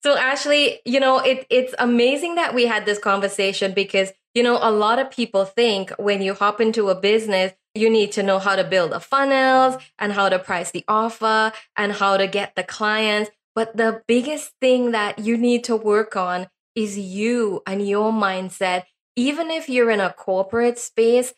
So 0.05 0.15
Ashley, 0.15 0.81
you 0.85 0.99
know, 0.99 1.17
it 1.17 1.47
it's 1.49 1.73
amazing 1.79 2.35
that 2.35 2.53
we 2.53 2.67
had 2.67 2.85
this 2.85 2.99
conversation 2.99 3.73
because, 3.73 4.13
you 4.35 4.43
know, 4.43 4.59
a 4.61 4.69
lot 4.69 4.99
of 4.99 5.09
people 5.09 5.45
think 5.45 5.89
when 5.97 6.21
you 6.21 6.35
hop 6.35 6.61
into 6.61 6.89
a 6.89 7.01
business, 7.01 7.53
you 7.73 7.89
need 7.89 8.11
to 8.11 8.21
know 8.21 8.37
how 8.37 8.55
to 8.55 8.63
build 8.63 8.91
the 8.91 8.99
funnels 8.99 9.81
and 9.97 10.13
how 10.13 10.29
to 10.29 10.37
price 10.37 10.69
the 10.69 10.85
offer 10.87 11.51
and 11.75 11.91
how 11.91 12.17
to 12.17 12.27
get 12.27 12.55
the 12.55 12.61
clients. 12.61 13.31
But 13.55 13.77
the 13.77 14.03
biggest 14.07 14.51
thing 14.61 14.91
that 14.91 15.17
you 15.17 15.37
need 15.37 15.63
to 15.63 15.75
work 15.75 16.15
on 16.15 16.49
is 16.75 16.99
you 16.99 17.63
and 17.65 17.89
your 17.89 18.13
mindset. 18.13 18.83
Even 19.15 19.49
if 19.49 19.67
you're 19.67 19.89
in 19.89 20.01
a 20.01 20.13
corporate 20.13 20.77
space, 20.77 21.33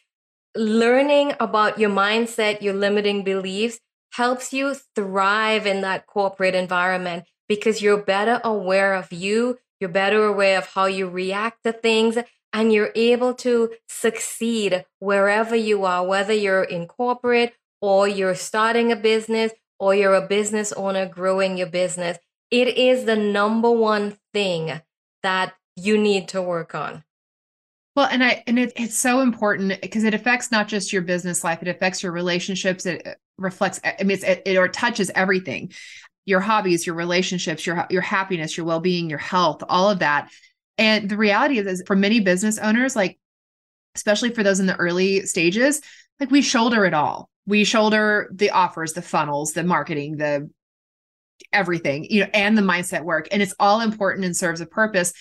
learning 0.57 1.35
about 1.39 1.79
your 1.79 1.91
mindset, 1.91 2.61
your 2.61 2.73
limiting 2.73 3.23
beliefs 3.23 3.79
helps 4.11 4.51
you 4.51 4.75
thrive 4.93 5.65
in 5.65 5.79
that 5.81 6.05
corporate 6.05 6.53
environment 6.53 7.23
because 7.47 7.81
you're 7.81 8.01
better 8.01 8.41
aware 8.43 8.93
of 8.93 9.11
you, 9.11 9.57
you're 9.79 9.89
better 9.89 10.25
aware 10.25 10.57
of 10.57 10.67
how 10.67 10.85
you 10.85 11.07
react 11.07 11.63
to 11.63 11.71
things, 11.71 12.17
and 12.53 12.73
you're 12.73 12.91
able 12.95 13.33
to 13.35 13.71
succeed 13.87 14.85
wherever 14.99 15.55
you 15.55 15.85
are, 15.85 16.05
whether 16.05 16.33
you're 16.33 16.63
in 16.63 16.87
corporate 16.87 17.53
or 17.81 18.07
you're 18.07 18.35
starting 18.35 18.91
a 18.91 18.95
business 18.95 19.51
or 19.79 19.93
you're 19.93 20.15
a 20.15 20.27
business 20.27 20.73
owner 20.73 21.05
growing 21.05 21.57
your 21.57 21.67
business. 21.67 22.17
It 22.49 22.69
is 22.77 23.05
the 23.05 23.15
number 23.15 23.69
one 23.69 24.17
thing 24.33 24.81
that 25.23 25.53
you 25.75 25.97
need 25.97 26.29
to 26.29 26.41
work 26.41 26.73
on. 26.73 27.03
Well, 27.95 28.07
and 28.09 28.23
I 28.23 28.43
and 28.45 28.59
it, 28.59 28.73
it's 28.75 28.97
so 28.97 29.21
important 29.21 29.81
because 29.81 30.03
it 30.03 30.13
affects 30.13 30.51
not 30.51 30.67
just 30.67 30.93
your 30.93 31.01
business 31.01 31.43
life; 31.43 31.63
it 31.63 31.67
affects 31.67 32.03
your 32.03 32.11
relationships. 32.11 32.85
It 32.85 33.17
reflects. 33.39 33.79
I 33.83 34.03
mean, 34.03 34.19
it, 34.23 34.43
it 34.45 34.55
or 34.55 34.67
touches 34.67 35.09
everything 35.15 35.71
your 36.27 36.41
hobbies, 36.41 36.85
your 36.85 36.95
relationships, 36.95 37.65
your 37.65 37.87
your 37.89 38.03
happiness, 38.03 38.57
your 38.57 38.65
well-being, 38.65 39.09
your 39.09 39.17
health, 39.17 39.63
all 39.67 39.89
of 39.89 39.99
that. 39.99 40.29
And 40.77 41.09
the 41.09 41.17
reality 41.17 41.57
is, 41.57 41.65
is 41.65 41.83
for 41.87 41.95
many 41.95 42.19
business 42.19 42.59
owners, 42.59 42.95
like 42.95 43.17
especially 43.95 44.29
for 44.29 44.43
those 44.43 44.59
in 44.59 44.67
the 44.67 44.75
early 44.75 45.21
stages, 45.21 45.81
like 46.19 46.29
we 46.29 46.41
shoulder 46.41 46.85
it 46.85 46.93
all. 46.93 47.29
We 47.47 47.63
shoulder 47.63 48.29
the 48.31 48.51
offers, 48.51 48.93
the 48.93 49.01
funnels, 49.01 49.53
the 49.53 49.63
marketing, 49.63 50.17
the 50.17 50.49
everything, 51.53 52.03
you 52.09 52.21
know, 52.21 52.29
and 52.33 52.57
the 52.57 52.61
mindset 52.61 53.03
work. 53.03 53.29
And 53.31 53.41
it's 53.41 53.55
all 53.57 53.79
important 53.79 54.25
and 54.25 54.35
serves 54.35 54.59
a 54.59 54.65
purpose. 54.65 55.13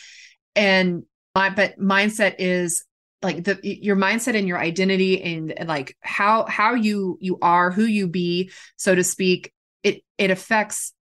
And 0.57 1.05
my, 1.37 1.51
but 1.51 1.79
mindset 1.79 2.35
is 2.41 2.85
like 3.23 3.45
the 3.45 3.59
your 3.63 3.97
mindset 3.97 4.37
and 4.37 4.49
your 4.49 4.59
identity 4.59 5.23
and, 5.23 5.53
and 5.53 5.69
like 5.69 5.97
how 6.01 6.47
how 6.47 6.75
you 6.75 7.17
you 7.21 7.39
are 7.41 7.71
who 7.71 7.85
you 7.85 8.09
be 8.09 8.51
so 8.77 8.95
to 8.95 9.03
speak 9.03 9.53
it 9.83 10.03
it 10.19 10.31
affects 10.31 10.93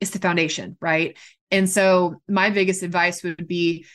it's 0.00 0.10
the 0.10 0.18
foundation, 0.18 0.76
right? 0.80 1.16
And 1.50 1.68
so 1.68 2.20
my 2.28 2.50
biggest 2.50 2.82
advice 2.82 3.22
would 3.22 3.46
be 3.46 3.86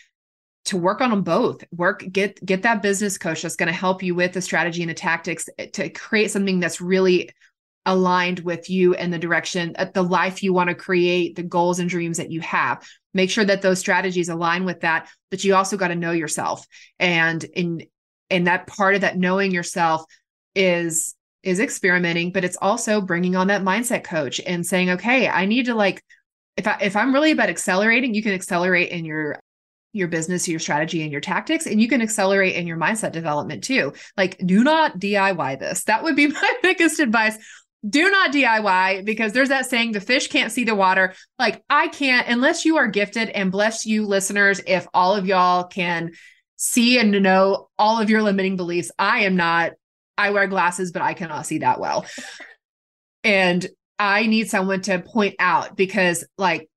to 0.65 0.78
work 0.78 1.02
on 1.02 1.12
them 1.12 1.24
both. 1.24 1.63
Work 1.72 2.06
get 2.12 2.44
get 2.44 2.63
that 2.63 2.82
business 2.82 3.18
coach 3.18 3.41
that's 3.41 3.56
going 3.56 3.68
to 3.68 3.74
help 3.74 4.04
you 4.04 4.15
with 4.15 4.34
the 4.34 4.41
strategy 4.41 4.82
and 4.82 4.89
the 4.89 4.96
tactics 4.96 5.48
to 5.74 5.89
create 5.89 6.32
something 6.32 6.60
that's 6.60 6.82
really 6.82 7.30
aligned 7.86 8.39
with 8.39 8.70
you 8.70 8.96
and 8.96 9.13
the 9.13 9.20
direction 9.20 9.76
uh, 9.78 9.86
the 9.94 10.02
life 10.02 10.41
you 10.41 10.54
want 10.54 10.70
to 10.70 10.76
create 10.76 11.36
the 11.36 11.44
goals 11.44 11.78
and 11.80 11.88
dreams 11.88 12.18
that 12.18 12.32
you 12.32 12.41
have 12.41 12.84
make 13.13 13.30
sure 13.30 13.46
that 13.46 13.62
those 13.62 13.78
strategies 13.78 14.28
align 14.28 14.65
with 14.65 14.80
that 14.82 15.08
but 15.30 15.44
you 15.44 15.54
also 15.54 15.78
got 15.78 15.89
to 15.89 15.96
know 15.96 16.12
yourself 16.12 16.65
and 16.98 17.44
in 17.44 17.86
and 18.32 18.48
that 18.48 18.65
part 18.65 18.96
of 18.96 19.02
that 19.02 19.18
knowing 19.18 19.52
yourself 19.52 20.04
is 20.56 21.13
is 21.45 21.60
experimenting, 21.60 22.31
but 22.31 22.43
it's 22.43 22.58
also 22.62 22.99
bringing 22.99 23.36
on 23.36 23.47
that 23.47 23.62
mindset 23.62 24.03
coach 24.03 24.41
and 24.45 24.65
saying, 24.65 24.89
okay, 24.89 25.29
I 25.29 25.45
need 25.45 25.67
to 25.67 25.75
like, 25.75 26.03
if 26.58 26.67
I 26.67 26.77
if 26.81 26.95
I'm 26.95 27.13
really 27.13 27.31
about 27.31 27.49
accelerating, 27.49 28.13
you 28.13 28.23
can 28.23 28.34
accelerate 28.34 28.89
in 28.89 29.05
your 29.05 29.39
your 29.93 30.08
business, 30.10 30.47
your 30.47 30.60
strategy, 30.60 31.03
and 31.03 31.12
your 31.12 31.21
tactics, 31.21 31.67
and 31.67 31.81
you 31.81 31.88
can 31.88 32.01
accelerate 32.01 32.55
in 32.55 32.67
your 32.67 32.77
mindset 32.77 33.12
development 33.12 33.63
too. 33.63 33.93
Like, 34.17 34.38
do 34.45 34.63
not 34.63 34.99
DIY 34.99 35.60
this. 35.60 35.86
That 35.86 36.03
would 36.03 36.15
be 36.15 36.27
my 36.27 36.53
biggest 36.62 36.99
advice. 36.99 37.38
Do 37.88 38.10
not 38.10 38.34
DIY 38.34 39.05
because 39.05 39.31
there's 39.31 39.49
that 39.49 39.67
saying, 39.67 39.91
the 39.91 40.01
fish 40.01 40.27
can't 40.27 40.51
see 40.51 40.63
the 40.63 40.73
water. 40.73 41.13
Like, 41.38 41.63
I 41.69 41.88
can't, 41.89 42.27
unless 42.27 42.65
you 42.65 42.77
are 42.77 42.88
gifted, 42.88 43.29
and 43.29 43.51
bless 43.51 43.86
you, 43.86 44.05
listeners, 44.08 44.60
if 44.65 44.88
all 44.93 45.15
of 45.15 45.27
y'all 45.27 45.65
can 45.65 46.12
see 46.58 46.97
and 46.97 47.12
know 47.12 47.69
all 47.77 48.01
of 48.01 48.10
your 48.10 48.23
limiting 48.23 48.58
beliefs. 48.58 48.91
I 48.97 49.19
am 49.21 49.36
not 49.36 49.73
I 50.17 50.32
wear 50.32 50.47
glasses, 50.47 50.91
but 50.91 51.01
I 51.01 51.13
cannot 51.13 51.45
see 51.45 51.60
that 51.60 51.80
well. 51.80 52.06
and 53.23 53.65
I 53.97 54.28
need 54.28 54.49
someone 54.49 54.82
to 54.84 54.99
point 54.99 55.36
out 55.39 55.75
because 55.75 56.25
like 56.38 56.69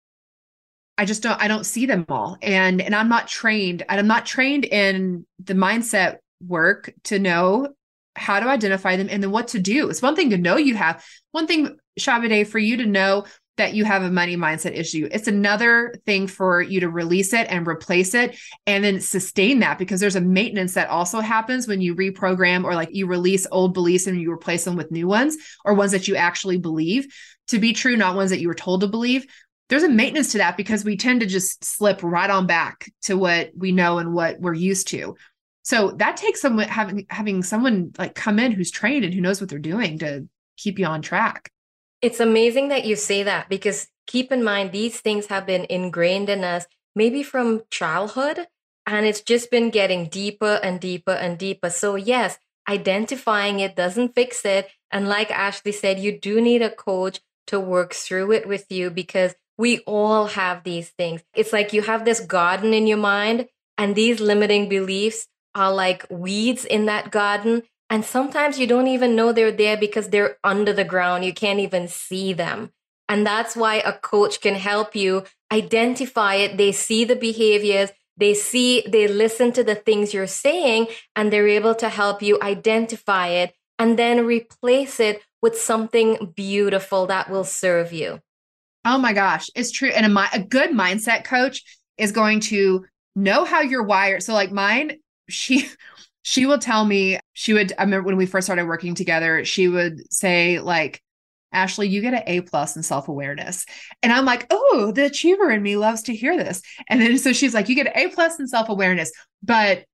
I 0.96 1.04
just 1.04 1.22
don't 1.22 1.40
I 1.40 1.48
don't 1.48 1.64
see 1.64 1.86
them 1.86 2.04
all. 2.08 2.36
And 2.42 2.80
and 2.80 2.94
I'm 2.94 3.08
not 3.08 3.28
trained 3.28 3.84
and 3.88 4.00
I'm 4.00 4.06
not 4.06 4.26
trained 4.26 4.64
in 4.64 5.26
the 5.38 5.54
mindset 5.54 6.18
work 6.44 6.92
to 7.04 7.18
know 7.18 7.68
how 8.16 8.40
to 8.40 8.48
identify 8.48 8.96
them 8.96 9.08
and 9.10 9.22
then 9.22 9.30
what 9.30 9.48
to 9.48 9.60
do. 9.60 9.88
It's 9.88 10.02
one 10.02 10.16
thing 10.16 10.30
to 10.30 10.38
know 10.38 10.56
you 10.56 10.74
have, 10.74 11.04
one 11.30 11.46
thing, 11.46 11.78
Shabade, 12.00 12.48
for 12.48 12.58
you 12.58 12.78
to 12.78 12.86
know 12.86 13.24
that 13.58 13.74
you 13.74 13.84
have 13.84 14.02
a 14.02 14.10
money 14.10 14.36
mindset 14.36 14.76
issue. 14.76 15.08
It's 15.12 15.28
another 15.28 15.94
thing 16.06 16.26
for 16.26 16.62
you 16.62 16.80
to 16.80 16.88
release 16.88 17.32
it 17.32 17.46
and 17.50 17.66
replace 17.66 18.14
it 18.14 18.38
and 18.66 18.82
then 18.82 19.00
sustain 19.00 19.58
that 19.60 19.78
because 19.78 20.00
there's 20.00 20.16
a 20.16 20.20
maintenance 20.20 20.74
that 20.74 20.88
also 20.88 21.20
happens 21.20 21.68
when 21.68 21.80
you 21.80 21.94
reprogram 21.94 22.64
or 22.64 22.74
like 22.74 22.88
you 22.92 23.06
release 23.06 23.46
old 23.52 23.74
beliefs 23.74 24.06
and 24.06 24.20
you 24.20 24.32
replace 24.32 24.64
them 24.64 24.76
with 24.76 24.90
new 24.90 25.06
ones 25.06 25.36
or 25.64 25.74
ones 25.74 25.92
that 25.92 26.08
you 26.08 26.16
actually 26.16 26.58
believe 26.58 27.06
to 27.48 27.58
be 27.58 27.72
true, 27.72 27.96
not 27.96 28.16
ones 28.16 28.30
that 28.30 28.40
you 28.40 28.48
were 28.48 28.54
told 28.54 28.80
to 28.80 28.86
believe. 28.86 29.26
There's 29.68 29.82
a 29.82 29.88
maintenance 29.88 30.32
to 30.32 30.38
that 30.38 30.56
because 30.56 30.84
we 30.84 30.96
tend 30.96 31.20
to 31.20 31.26
just 31.26 31.62
slip 31.62 32.02
right 32.02 32.30
on 32.30 32.46
back 32.46 32.90
to 33.02 33.16
what 33.18 33.50
we 33.56 33.72
know 33.72 33.98
and 33.98 34.14
what 34.14 34.40
we're 34.40 34.54
used 34.54 34.88
to. 34.88 35.16
So 35.62 35.90
that 35.98 36.16
takes 36.16 36.40
someone 36.40 36.68
having 36.68 37.06
having 37.10 37.42
someone 37.42 37.92
like 37.98 38.14
come 38.14 38.38
in 38.38 38.52
who's 38.52 38.70
trained 38.70 39.04
and 39.04 39.12
who 39.12 39.20
knows 39.20 39.40
what 39.40 39.50
they're 39.50 39.58
doing 39.58 39.98
to 39.98 40.26
keep 40.56 40.78
you 40.78 40.86
on 40.86 41.02
track. 41.02 41.50
It's 42.00 42.20
amazing 42.20 42.68
that 42.68 42.84
you 42.84 42.96
say 42.96 43.22
that 43.24 43.48
because 43.48 43.88
keep 44.06 44.30
in 44.30 44.44
mind, 44.44 44.72
these 44.72 45.00
things 45.00 45.26
have 45.26 45.46
been 45.46 45.66
ingrained 45.68 46.28
in 46.28 46.44
us 46.44 46.66
maybe 46.94 47.22
from 47.22 47.62
childhood, 47.70 48.46
and 48.84 49.06
it's 49.06 49.20
just 49.20 49.50
been 49.50 49.70
getting 49.70 50.08
deeper 50.08 50.58
and 50.62 50.80
deeper 50.80 51.12
and 51.12 51.38
deeper. 51.38 51.70
So, 51.70 51.94
yes, 51.94 52.38
identifying 52.68 53.60
it 53.60 53.76
doesn't 53.76 54.14
fix 54.14 54.44
it. 54.44 54.68
And 54.90 55.08
like 55.08 55.30
Ashley 55.30 55.72
said, 55.72 56.00
you 56.00 56.18
do 56.18 56.40
need 56.40 56.62
a 56.62 56.70
coach 56.70 57.20
to 57.46 57.60
work 57.60 57.94
through 57.94 58.32
it 58.32 58.48
with 58.48 58.66
you 58.70 58.90
because 58.90 59.34
we 59.56 59.78
all 59.80 60.26
have 60.26 60.64
these 60.64 60.90
things. 60.90 61.22
It's 61.34 61.52
like 61.52 61.72
you 61.72 61.82
have 61.82 62.04
this 62.04 62.20
garden 62.20 62.74
in 62.74 62.86
your 62.86 62.98
mind, 62.98 63.48
and 63.76 63.94
these 63.94 64.20
limiting 64.20 64.68
beliefs 64.68 65.28
are 65.54 65.72
like 65.72 66.06
weeds 66.10 66.64
in 66.64 66.86
that 66.86 67.10
garden. 67.10 67.62
And 67.90 68.04
sometimes 68.04 68.58
you 68.58 68.66
don't 68.66 68.86
even 68.86 69.16
know 69.16 69.32
they're 69.32 69.50
there 69.50 69.76
because 69.76 70.08
they're 70.08 70.36
under 70.44 70.72
the 70.72 70.84
ground. 70.84 71.24
You 71.24 71.32
can't 71.32 71.60
even 71.60 71.88
see 71.88 72.32
them. 72.32 72.70
And 73.08 73.26
that's 73.26 73.56
why 73.56 73.76
a 73.76 73.94
coach 73.94 74.40
can 74.40 74.54
help 74.54 74.94
you 74.94 75.24
identify 75.50 76.34
it. 76.34 76.58
They 76.58 76.72
see 76.72 77.04
the 77.04 77.16
behaviors, 77.16 77.90
they 78.18 78.34
see, 78.34 78.82
they 78.86 79.08
listen 79.08 79.52
to 79.52 79.64
the 79.64 79.76
things 79.76 80.12
you're 80.12 80.26
saying, 80.26 80.88
and 81.16 81.32
they're 81.32 81.48
able 81.48 81.74
to 81.76 81.88
help 81.88 82.20
you 82.20 82.38
identify 82.42 83.28
it 83.28 83.54
and 83.78 83.98
then 83.98 84.26
replace 84.26 85.00
it 85.00 85.22
with 85.40 85.56
something 85.56 86.32
beautiful 86.34 87.06
that 87.06 87.30
will 87.30 87.44
serve 87.44 87.92
you. 87.92 88.20
Oh 88.84 88.98
my 88.98 89.12
gosh, 89.12 89.48
it's 89.54 89.70
true. 89.70 89.90
And 89.90 90.18
a, 90.18 90.28
a 90.34 90.40
good 90.40 90.70
mindset 90.70 91.24
coach 91.24 91.62
is 91.96 92.12
going 92.12 92.40
to 92.40 92.84
know 93.14 93.44
how 93.44 93.60
you're 93.60 93.84
wired. 93.84 94.22
So, 94.22 94.34
like 94.34 94.50
mine, 94.50 94.98
she 95.28 95.68
she 96.28 96.44
will 96.44 96.58
tell 96.58 96.84
me 96.84 97.18
she 97.32 97.54
would 97.54 97.72
i 97.78 97.82
remember 97.82 98.06
when 98.06 98.16
we 98.18 98.26
first 98.26 98.46
started 98.46 98.66
working 98.66 98.94
together 98.94 99.46
she 99.46 99.66
would 99.66 100.12
say 100.12 100.60
like 100.60 101.02
ashley 101.52 101.88
you 101.88 102.02
get 102.02 102.12
an 102.12 102.22
a 102.26 102.42
plus 102.42 102.76
in 102.76 102.82
self-awareness. 102.82 103.64
And 104.02 104.12
i'm 104.12 104.26
like 104.26 104.46
oh 104.50 104.92
the 104.94 105.06
achiever 105.06 105.50
in 105.50 105.62
me 105.62 105.76
loves 105.76 106.02
to 106.02 106.14
hear 106.14 106.36
this. 106.36 106.60
And 106.90 107.00
then 107.00 107.16
so 107.16 107.32
she's 107.32 107.54
like 107.54 107.70
you 107.70 107.74
get 107.74 107.86
an 107.86 107.94
a 107.96 108.08
plus 108.08 108.38
in 108.38 108.46
self-awareness 108.46 109.10
but 109.42 109.84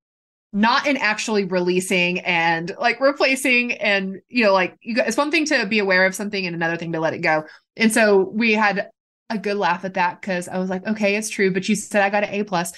not 0.51 0.87
in 0.87 0.97
actually 0.97 1.45
releasing 1.45 2.19
and 2.19 2.73
like 2.79 2.99
replacing 2.99 3.73
and 3.73 4.19
you 4.27 4.43
know 4.43 4.51
like 4.51 4.75
you 4.81 4.95
it's 4.97 5.15
one 5.15 5.31
thing 5.31 5.45
to 5.45 5.65
be 5.65 5.79
aware 5.79 6.05
of 6.05 6.13
something 6.13 6.45
and 6.45 6.53
another 6.53 6.75
thing 6.75 6.91
to 6.91 6.99
let 6.99 7.13
it 7.13 7.19
go. 7.19 7.45
And 7.77 7.93
so 7.93 8.29
we 8.33 8.51
had 8.51 8.89
a 9.29 9.37
good 9.37 9.57
laugh 9.57 9.85
at 9.85 9.95
that 9.95 10.19
because 10.19 10.49
i 10.49 10.57
was 10.57 10.69
like 10.69 10.85
okay 10.85 11.15
it's 11.15 11.29
true 11.29 11.51
but 11.51 11.67
you 11.67 11.75
said 11.75 12.03
i 12.03 12.09
got 12.09 12.23
an 12.23 12.33
a 12.33 12.43
plus 12.43 12.73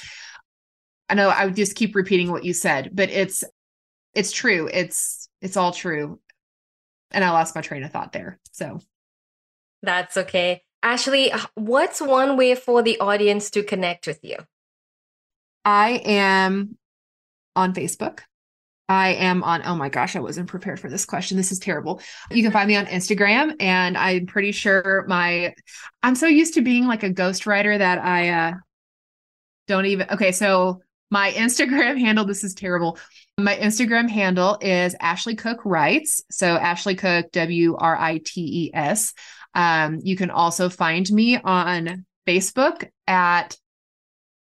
I 1.09 1.15
know 1.15 1.29
I 1.29 1.45
would 1.45 1.55
just 1.55 1.75
keep 1.75 1.95
repeating 1.95 2.31
what 2.31 2.43
you 2.43 2.53
said, 2.53 2.91
but 2.93 3.09
it's 3.09 3.43
it's 4.13 4.31
true. 4.31 4.69
It's 4.71 5.29
it's 5.41 5.57
all 5.57 5.71
true. 5.71 6.19
And 7.11 7.23
I 7.23 7.31
lost 7.31 7.55
my 7.55 7.61
train 7.61 7.83
of 7.83 7.91
thought 7.91 8.11
there. 8.11 8.39
So 8.51 8.79
that's 9.81 10.17
okay. 10.17 10.63
Ashley, 10.83 11.31
what's 11.55 12.01
one 12.01 12.37
way 12.37 12.55
for 12.55 12.81
the 12.81 12.99
audience 12.99 13.49
to 13.51 13.63
connect 13.63 14.07
with 14.07 14.19
you? 14.23 14.37
I 15.63 16.01
am 16.05 16.77
on 17.55 17.73
Facebook. 17.73 18.19
I 18.89 19.09
am 19.15 19.43
on, 19.43 19.63
oh 19.65 19.75
my 19.75 19.89
gosh, 19.89 20.15
I 20.15 20.21
wasn't 20.21 20.47
prepared 20.47 20.79
for 20.79 20.89
this 20.89 21.05
question. 21.05 21.35
This 21.35 21.51
is 21.51 21.59
terrible. 21.59 22.01
You 22.31 22.41
can 22.41 22.53
find 22.53 22.69
me 22.69 22.77
on 22.77 22.85
Instagram, 22.85 23.55
and 23.59 23.97
I'm 23.97 24.27
pretty 24.27 24.53
sure 24.53 25.03
my, 25.09 25.53
I'm 26.03 26.15
so 26.15 26.27
used 26.27 26.53
to 26.53 26.61
being 26.61 26.87
like 26.87 27.03
a 27.03 27.09
ghostwriter 27.09 27.77
that 27.77 27.99
I 27.99 28.29
uh, 28.29 28.53
don't 29.67 29.87
even, 29.87 30.07
okay, 30.11 30.31
so 30.31 30.81
my 31.09 31.31
Instagram 31.31 31.99
handle, 31.99 32.25
this 32.25 32.43
is 32.43 32.53
terrible. 32.53 32.97
My 33.37 33.55
Instagram 33.55 34.09
handle 34.09 34.57
is 34.61 34.95
Ashley 34.99 35.35
Cook 35.35 35.59
Writes. 35.63 36.21
So 36.31 36.47
Ashley 36.47 36.95
Cook, 36.95 37.31
W 37.31 37.75
R 37.75 37.95
I 37.95 38.19
T 38.23 38.65
E 38.65 38.71
S. 38.73 39.13
Um, 39.53 39.99
you 40.03 40.15
can 40.15 40.29
also 40.29 40.69
find 40.69 41.09
me 41.11 41.37
on 41.37 42.05
Facebook 42.27 42.89
at 43.07 43.57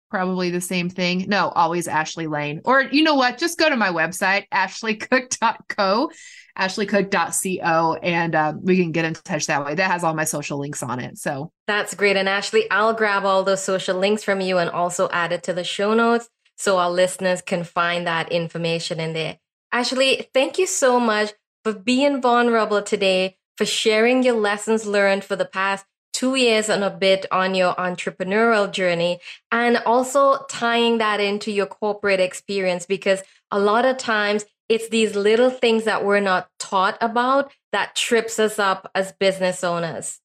probably 0.09 0.49
the 0.49 0.61
same 0.61 0.89
thing. 0.89 1.25
No, 1.27 1.47
always 1.49 1.87
Ashley 1.87 2.27
Lane. 2.27 2.61
Or 2.65 2.81
you 2.81 3.01
know 3.03 3.15
what? 3.15 3.37
Just 3.37 3.57
go 3.57 3.69
to 3.69 3.77
my 3.77 3.89
website, 3.89 4.45
ashleycook.co, 4.53 6.11
ashleycook.co, 6.59 7.93
and 8.03 8.35
um, 8.35 8.59
we 8.61 8.77
can 8.77 8.91
get 8.91 9.05
in 9.05 9.13
touch 9.13 9.47
that 9.47 9.65
way. 9.65 9.75
That 9.75 9.89
has 9.89 10.03
all 10.03 10.13
my 10.13 10.25
social 10.25 10.59
links 10.59 10.83
on 10.83 10.99
it. 10.99 11.17
So 11.17 11.51
that's 11.65 11.95
great. 11.95 12.17
And 12.17 12.27
Ashley, 12.27 12.69
I'll 12.69 12.93
grab 12.93 13.25
all 13.25 13.43
those 13.43 13.63
social 13.63 13.97
links 13.97 14.23
from 14.23 14.41
you 14.41 14.57
and 14.57 14.69
also 14.69 15.07
add 15.11 15.31
it 15.31 15.43
to 15.43 15.53
the 15.53 15.63
show 15.63 15.93
notes 15.93 16.27
so 16.61 16.77
our 16.77 16.91
listeners 16.91 17.41
can 17.41 17.63
find 17.63 18.05
that 18.05 18.31
information 18.31 18.99
in 18.99 19.13
there. 19.13 19.39
Ashley, 19.71 20.27
thank 20.31 20.59
you 20.59 20.67
so 20.67 20.99
much 20.99 21.33
for 21.63 21.73
being 21.73 22.21
vulnerable 22.21 22.83
today, 22.83 23.37
for 23.57 23.65
sharing 23.65 24.21
your 24.21 24.35
lessons 24.35 24.85
learned 24.85 25.23
for 25.23 25.35
the 25.35 25.45
past 25.45 25.85
two 26.13 26.35
years 26.35 26.69
and 26.69 26.83
a 26.83 26.91
bit 26.91 27.25
on 27.31 27.55
your 27.55 27.73
entrepreneurial 27.75 28.71
journey, 28.71 29.19
and 29.51 29.77
also 29.87 30.45
tying 30.51 30.99
that 30.99 31.19
into 31.19 31.51
your 31.51 31.65
corporate 31.65 32.19
experience 32.19 32.85
because 32.85 33.23
a 33.49 33.59
lot 33.59 33.83
of 33.83 33.97
times 33.97 34.45
it's 34.69 34.89
these 34.89 35.15
little 35.15 35.49
things 35.49 35.85
that 35.85 36.05
we're 36.05 36.19
not 36.19 36.47
taught 36.59 36.95
about 37.01 37.51
that 37.71 37.95
trips 37.95 38.37
us 38.37 38.59
up 38.59 38.91
as 38.93 39.13
business 39.13 39.63
owners. 39.63 40.19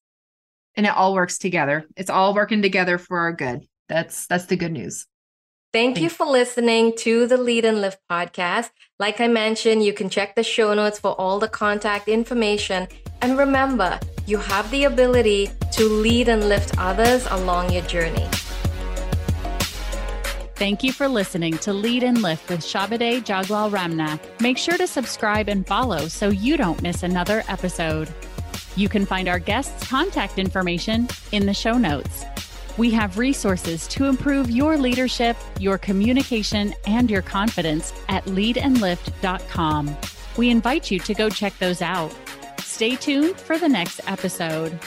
And 0.74 0.84
it 0.84 0.92
all 0.94 1.14
works 1.14 1.38
together. 1.38 1.86
It's 1.96 2.10
all 2.10 2.34
working 2.34 2.60
together 2.60 2.98
for 2.98 3.20
our 3.20 3.32
good. 3.32 3.66
That's 3.88 4.26
that's 4.26 4.46
the 4.46 4.56
good 4.56 4.72
news. 4.72 5.06
Thank 5.76 6.00
you 6.00 6.08
for 6.08 6.24
listening 6.24 6.96
to 7.00 7.26
the 7.26 7.36
Lead 7.36 7.66
and 7.66 7.82
Lift 7.82 8.00
podcast. 8.10 8.70
Like 8.98 9.20
I 9.20 9.28
mentioned, 9.28 9.84
you 9.84 9.92
can 9.92 10.08
check 10.08 10.34
the 10.34 10.42
show 10.42 10.72
notes 10.72 10.98
for 10.98 11.10
all 11.20 11.38
the 11.38 11.48
contact 11.48 12.08
information. 12.08 12.88
And 13.20 13.36
remember, 13.36 14.00
you 14.24 14.38
have 14.38 14.70
the 14.70 14.84
ability 14.84 15.50
to 15.72 15.84
lead 15.84 16.30
and 16.30 16.48
lift 16.48 16.78
others 16.78 17.26
along 17.26 17.74
your 17.74 17.82
journey. 17.82 18.26
Thank 20.54 20.82
you 20.82 20.94
for 20.94 21.08
listening 21.08 21.58
to 21.58 21.74
Lead 21.74 22.04
and 22.04 22.22
Lift 22.22 22.48
with 22.48 22.60
Shabade 22.60 23.22
Jagwal 23.22 23.70
Ramna. 23.70 24.18
Make 24.40 24.56
sure 24.56 24.78
to 24.78 24.86
subscribe 24.86 25.50
and 25.50 25.66
follow 25.66 26.08
so 26.08 26.30
you 26.30 26.56
don't 26.56 26.80
miss 26.80 27.02
another 27.02 27.44
episode. 27.48 28.08
You 28.76 28.88
can 28.88 29.04
find 29.04 29.28
our 29.28 29.38
guests' 29.38 29.86
contact 29.86 30.38
information 30.38 31.06
in 31.32 31.44
the 31.44 31.52
show 31.52 31.76
notes. 31.76 32.24
We 32.76 32.90
have 32.90 33.18
resources 33.18 33.86
to 33.88 34.04
improve 34.04 34.50
your 34.50 34.76
leadership, 34.76 35.36
your 35.58 35.78
communication, 35.78 36.74
and 36.86 37.10
your 37.10 37.22
confidence 37.22 37.92
at 38.08 38.24
leadandlift.com. 38.26 39.96
We 40.36 40.50
invite 40.50 40.90
you 40.90 40.98
to 41.00 41.14
go 41.14 41.30
check 41.30 41.56
those 41.58 41.80
out. 41.80 42.14
Stay 42.60 42.96
tuned 42.96 43.40
for 43.40 43.58
the 43.58 43.68
next 43.68 44.00
episode. 44.06 44.78